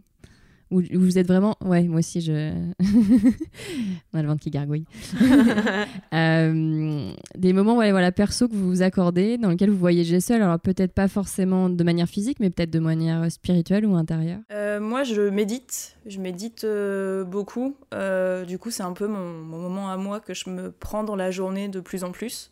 [0.71, 1.57] Où, vous êtes vraiment.
[1.65, 2.53] Ouais, moi aussi, je.
[4.13, 4.85] On a le ventre qui gargouille.
[6.13, 10.41] Euh, des moments, ouais, voilà, perso que vous vous accordez, dans lesquels vous voyagez seul.
[10.41, 14.41] Alors, peut-être pas forcément de manière physique, mais peut-être de manière spirituelle ou intérieure.
[14.53, 15.97] Euh, moi, je médite.
[16.07, 17.77] Je médite euh, beaucoup.
[18.47, 21.17] du coup, c'est un peu mon, mon, moment à moi que je me prends dans
[21.17, 22.51] la journée de plus en plus.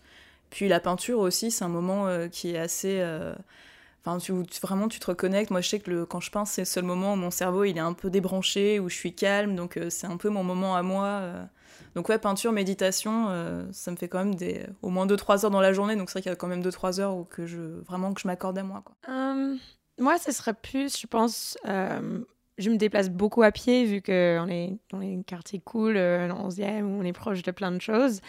[0.51, 3.03] Puis la peinture aussi, c'est un moment qui est assez
[4.07, 4.19] Enfin,
[4.63, 5.51] vraiment, tu te reconnectes.
[5.51, 7.65] Moi, je sais que le, quand je peins, c'est le seul moment où mon cerveau
[7.65, 9.57] il est un peu débranché, où je suis calme.
[9.57, 11.07] Donc, euh, c'est un peu mon moment à moi.
[11.07, 11.45] Euh.
[11.95, 15.51] Donc, ouais, peinture, méditation, euh, ça me fait quand même des, au moins 2-3 heures
[15.51, 15.97] dans la journée.
[15.97, 18.21] Donc, c'est vrai qu'il y a quand même 2-3 heures où que je, vraiment que
[18.21, 18.83] je m'accorde à moi.
[18.85, 18.95] Quoi.
[19.99, 21.57] moi, ce serait plus, je pense,
[22.59, 26.33] je me déplace beaucoup à pied vu qu'on est dans les quartiers cool, euh, le
[26.33, 28.21] 11e, où on est proche de plein de choses.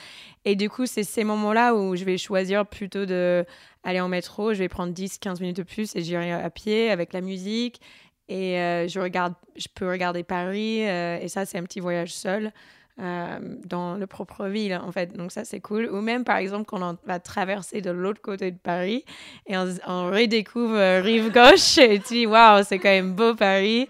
[0.46, 3.46] Et du coup, c'est ces moments-là où je vais choisir plutôt de
[3.84, 7.14] aller en métro, je vais prendre 10-15 minutes de plus et j'irai à pied avec
[7.14, 7.80] la musique.
[8.28, 10.88] Et euh, je, regarde, je peux regarder Paris.
[10.88, 12.52] Euh, et ça, c'est un petit voyage seul.
[12.98, 15.18] Euh, dans le propre ville, en fait.
[15.18, 15.90] Donc ça, c'est cool.
[15.92, 19.04] Ou même, par exemple, quand on va traverser de l'autre côté de Paris
[19.48, 23.90] et on, redécouvre euh, Rive Gauche et tu dis, waouh, c'est quand même beau Paris.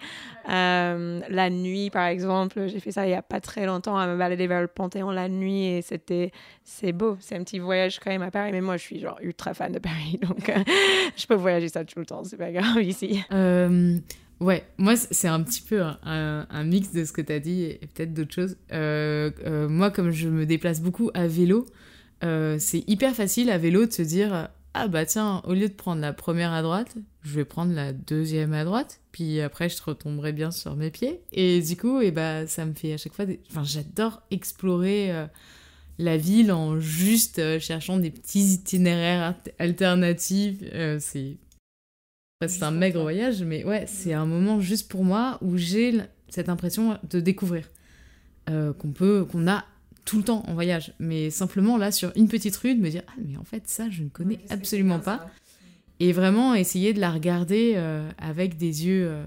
[0.50, 4.08] Euh, la nuit, par exemple, j'ai fait ça il n'y a pas très longtemps, à
[4.08, 6.32] me balader vers le Panthéon la nuit et c'était,
[6.64, 7.16] c'est beau.
[7.20, 8.50] C'est un petit voyage quand même à Paris.
[8.54, 10.52] Mais moi, je suis genre ultra fan de Paris, donc
[11.16, 13.24] je peux voyager ça tout le temps, c'est pas grave ici.
[14.42, 17.80] Ouais, moi c'est un petit peu un, mix de ce que tu as dit et
[17.94, 18.58] peut-être d'autres choses.
[18.72, 21.66] Euh, euh, moi, comme je me déplace beaucoup à vélo,
[22.24, 25.74] euh, c'est hyper facile à vélo de se dire Ah bah tiens, au lieu de
[25.74, 29.82] prendre la première à droite, je vais prendre la deuxième à droite, puis après je
[29.82, 31.22] retomberai bien sur mes pieds.
[31.32, 33.26] Et du coup, et eh bah, ça me fait à chaque fois.
[33.50, 35.28] Enfin, j'adore explorer
[35.98, 40.58] la ville en juste cherchant des petits itinéraires alternatifs.
[41.00, 41.38] c'est
[42.42, 46.50] c'est un maigre voyage, mais ouais, c'est un moment juste pour moi où j'ai cette
[46.50, 47.70] impression de découvrir.
[48.50, 49.66] Euh, qu'on peut, qu'on a
[50.04, 53.02] tout le temps en voyage, mais simplement là sur une petite rue de me dire
[53.08, 55.28] ah mais en fait ça je ne connais absolument pas.
[56.00, 59.26] et vraiment essayer de la regarder euh, avec des yeux euh,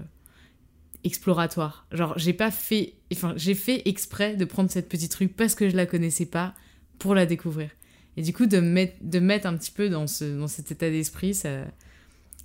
[1.03, 1.85] exploratoires.
[1.91, 5.67] Genre j'ai pas fait, enfin j'ai fait exprès de prendre cette petite rue parce que
[5.67, 6.53] je la connaissais pas
[6.97, 7.71] pour la découvrir.
[8.15, 10.89] Et du coup de mettre, de mettre un petit peu dans ce dans cet état
[10.89, 11.65] d'esprit ça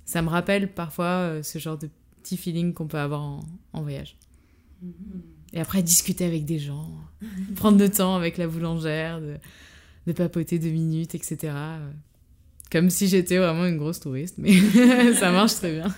[0.05, 1.89] ça me rappelle parfois euh, ce genre de
[2.21, 3.21] petit feeling qu'on peut avoir
[3.73, 4.17] en, voyage.
[5.53, 6.89] Et après, discuter avec des gens,
[7.55, 9.35] prendre le temps avec la boulangère, de,
[10.07, 11.53] de papoter deux minutes, etc.
[12.71, 14.53] Comme si j'étais vraiment une grosse touriste, mais
[15.13, 15.93] ça marche très bien.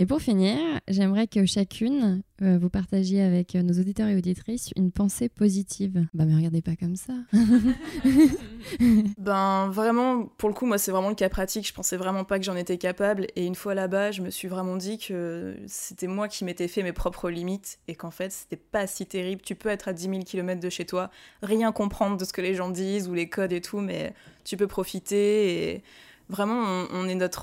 [0.00, 0.56] Et pour finir,
[0.88, 6.06] j'aimerais que chacune, euh, vous partagiez avec euh, nos auditeurs et auditrices une pensée positive.
[6.14, 7.12] Bah, mais regardez pas comme ça.
[9.18, 11.68] ben, vraiment, pour le coup, moi, c'est vraiment le cas pratique.
[11.68, 13.26] Je pensais vraiment pas que j'en étais capable.
[13.36, 16.82] Et une fois là-bas, je me suis vraiment dit que c'était moi qui m'étais fait
[16.82, 19.42] mes propres limites et qu'en fait, c'était pas si terrible.
[19.42, 21.10] Tu peux être à 10 000 km de chez toi,
[21.42, 24.56] rien comprendre de ce que les gens disent ou les codes et tout, mais tu
[24.56, 25.82] peux profiter et
[26.30, 26.86] vraiment,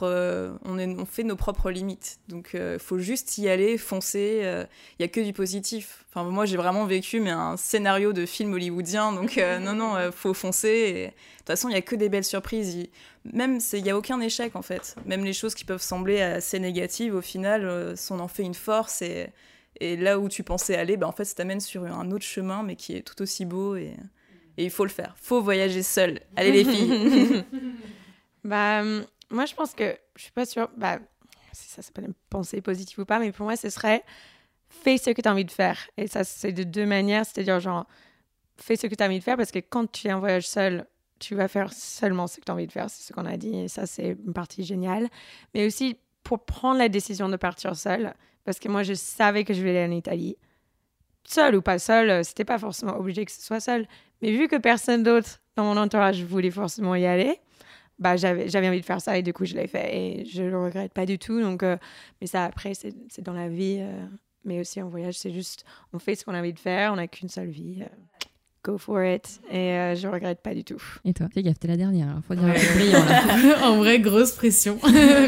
[0.03, 2.19] euh, on, fait nos propres limites.
[2.27, 4.39] Donc, il euh, faut juste y aller, foncer.
[4.41, 4.63] Il euh,
[4.99, 6.05] y a que du positif.
[6.09, 9.11] Enfin, moi, j'ai vraiment vécu mais un scénario de film hollywoodien.
[9.11, 10.93] Donc, non, non, faut foncer.
[10.93, 11.07] de
[11.37, 12.73] toute façon, il y a que des belles surprises.
[12.73, 12.89] Il,
[13.33, 14.95] même, il y a aucun échec en fait.
[15.05, 19.01] Même les choses qui peuvent sembler assez négatives, au final, on en fait une force
[19.01, 19.27] et
[19.79, 22.63] Et là où tu pensais aller, bah, en fait, ça t'amène sur un autre chemin,
[22.63, 23.75] mais qui est tout aussi beau.
[23.75, 23.93] Et,
[24.57, 25.15] et il faut le faire.
[25.21, 26.19] faut voyager seul.
[26.35, 27.43] Allez, les filles.
[28.43, 28.83] bah,
[29.29, 30.69] moi, je pense que je suis pas sûre.
[30.77, 30.99] Bah,
[31.53, 34.03] si ça s'appelle une pensée positive ou pas, mais pour moi, ce serait
[34.69, 35.77] fais ce que tu as envie de faire.
[35.97, 37.25] Et ça, c'est de deux manières.
[37.25, 37.85] C'est-à-dire, genre,
[38.57, 40.47] fais ce que tu as envie de faire parce que quand tu es en voyage
[40.47, 40.85] seul,
[41.19, 42.89] tu vas faire seulement ce que tu as envie de faire.
[42.89, 43.57] C'est ce qu'on a dit.
[43.57, 45.07] Et ça, c'est une partie géniale.
[45.53, 48.13] Mais aussi, pour prendre la décision de partir seul,
[48.43, 50.37] parce que moi, je savais que je voulais aller en Italie.
[51.23, 53.87] Seul ou pas seul, euh, c'était pas forcément obligé que ce soit seul.
[54.21, 57.39] Mais vu que personne d'autre dans mon entourage voulait forcément y aller,
[57.99, 59.95] bah, j'avais, j'avais envie de faire ça et du coup, je l'ai fait.
[59.95, 61.41] Et je le regrette pas du tout.
[61.41, 61.77] Donc, euh,
[62.21, 63.77] mais ça, après, c'est, c'est dans la vie.
[63.79, 64.05] Euh,
[64.45, 66.93] mais aussi en voyage, c'est juste, on fait ce qu'on a envie de faire.
[66.93, 67.83] On n'a qu'une seule vie
[68.67, 69.39] go for it.
[69.49, 70.81] Et euh, je regrette pas du tout.
[71.05, 72.21] Et toi Fais gaffe, t'es la dernière.
[72.27, 72.43] Faut dire
[73.63, 74.77] en vrai, grosse pression.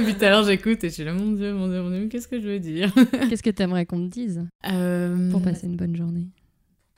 [0.06, 2.08] Puis tout à l'heure, j'écoute et je suis là, mon Dieu, mon Dieu, mon Dieu,
[2.08, 2.94] qu'est-ce que je veux dire?
[3.30, 6.28] Qu'est-ce que t'aimerais qu'on te dise euh, pour passer une bonne journée?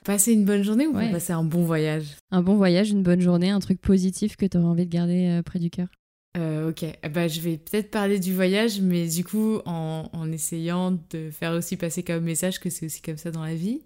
[0.04, 2.16] Passer une bonne journée ou pour passer un bon voyage?
[2.30, 5.42] Un bon voyage, une bonne journée, un truc positif que t'aurais envie de garder euh,
[5.42, 5.88] près du cœur?
[6.36, 11.30] ok, bah, je vais peut-être parler du voyage, mais du coup, en, en, essayant de
[11.30, 13.82] faire aussi passer comme message que c'est aussi comme ça dans la vie.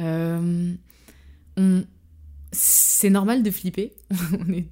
[0.00, 0.74] Euh,
[2.52, 3.92] c'est normal de flipper.
[4.10, 4.66] on, est,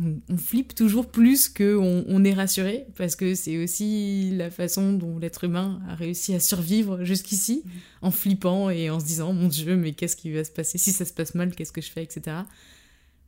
[0.00, 5.18] on, flippe toujours plus qu'on on est rassuré, parce que c'est aussi la façon dont
[5.18, 7.70] l'être humain a réussi à survivre jusqu'ici, mm.
[8.02, 10.78] en flippant et en se disant, mon Dieu, mais qu'est-ce qui va se passer?
[10.78, 12.38] Si ça se passe mal, qu'est-ce que je fais, etc.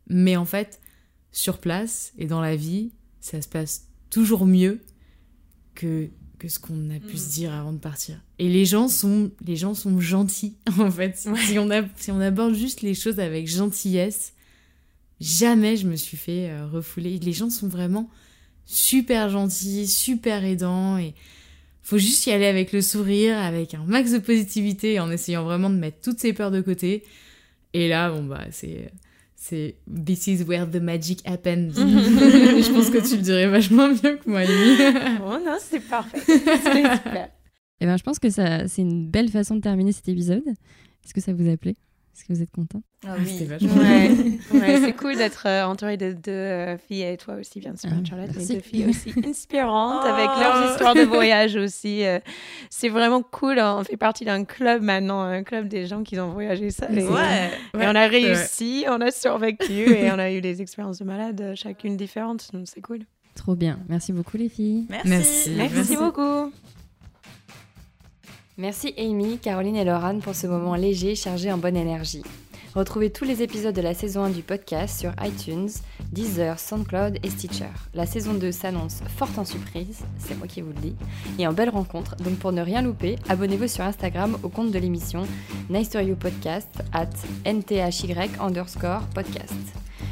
[0.09, 0.81] Mais en fait,
[1.33, 4.81] sur place et dans la vie, ça se passe toujours mieux
[5.75, 6.11] que
[6.41, 7.33] que ce qu'on a pu se mm.
[7.33, 8.21] dire avant de partir.
[8.39, 11.17] Et les gens sont, les gens sont gentils, en fait.
[11.17, 14.33] Si, on a, si on aborde juste les choses avec gentillesse,
[15.21, 17.19] jamais je me suis fait euh, refouler.
[17.19, 18.09] Les gens sont vraiment
[18.65, 21.15] super gentils, super aidants, et
[21.83, 25.71] faut juste y aller avec le sourire, avec un max de positivité, en essayant vraiment
[25.71, 27.05] de mettre toutes ces peurs de côté.
[27.75, 28.91] Et là, bon, bah, c'est
[29.37, 31.73] c'est This is where the magic happens.
[31.75, 34.43] je pense que tu le dirais vachement mieux que moi,
[35.25, 36.21] oh non, c'est parfait.
[36.27, 37.29] C'est super.
[37.81, 40.47] Eh ben, je pense que ça, c'est une belle façon de terminer cet épisode.
[40.47, 41.75] Est-ce que ça vous a plu?
[42.15, 43.49] Est-ce que vous êtes content ah, oui.
[44.53, 44.81] ouais.
[44.81, 48.05] c'est cool d'être euh, entouré de deux euh, filles et toi aussi, bien sûr, ah,
[48.05, 52.05] Charlotte, mais deux filles aussi inspirantes avec leurs histoires de voyage aussi.
[52.05, 52.19] Euh.
[52.69, 53.59] c'est vraiment cool.
[53.59, 56.91] On fait partie d'un club maintenant, un club des gens qui ont voyagé ça.
[56.93, 57.51] Et, ouais.
[57.75, 61.55] et on a réussi, on a survécu et on a eu des expériences de malades,
[61.55, 62.51] chacune différente.
[62.53, 63.01] Donc c'est cool.
[63.35, 63.79] Trop bien.
[63.89, 64.87] Merci beaucoup, les filles.
[65.05, 66.53] Merci, Merci beaucoup.
[68.61, 72.23] Merci Amy, Caroline et Laurent pour ce moment léger chargé en bonne énergie.
[72.75, 75.71] Retrouvez tous les épisodes de la saison 1 du podcast sur iTunes,
[76.13, 77.71] Deezer, SoundCloud et Stitcher.
[77.95, 80.95] La saison 2 s'annonce forte en surprise, c'est moi qui vous le dis,
[81.39, 82.17] et en belle rencontre.
[82.17, 85.23] Donc pour ne rien louper, abonnez-vous sur Instagram au compte de l'émission
[85.71, 87.09] Nice to Podcast at
[87.51, 87.81] nthy
[88.39, 89.55] underscore podcast.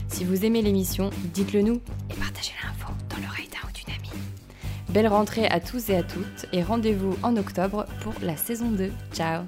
[0.09, 4.28] Si vous aimez l'émission, dites-le nous et partagez l'info dans l'oreille d'un ou d'une amie.
[4.89, 8.91] Belle rentrée à tous et à toutes et rendez-vous en octobre pour la saison 2.
[9.13, 9.45] Ciao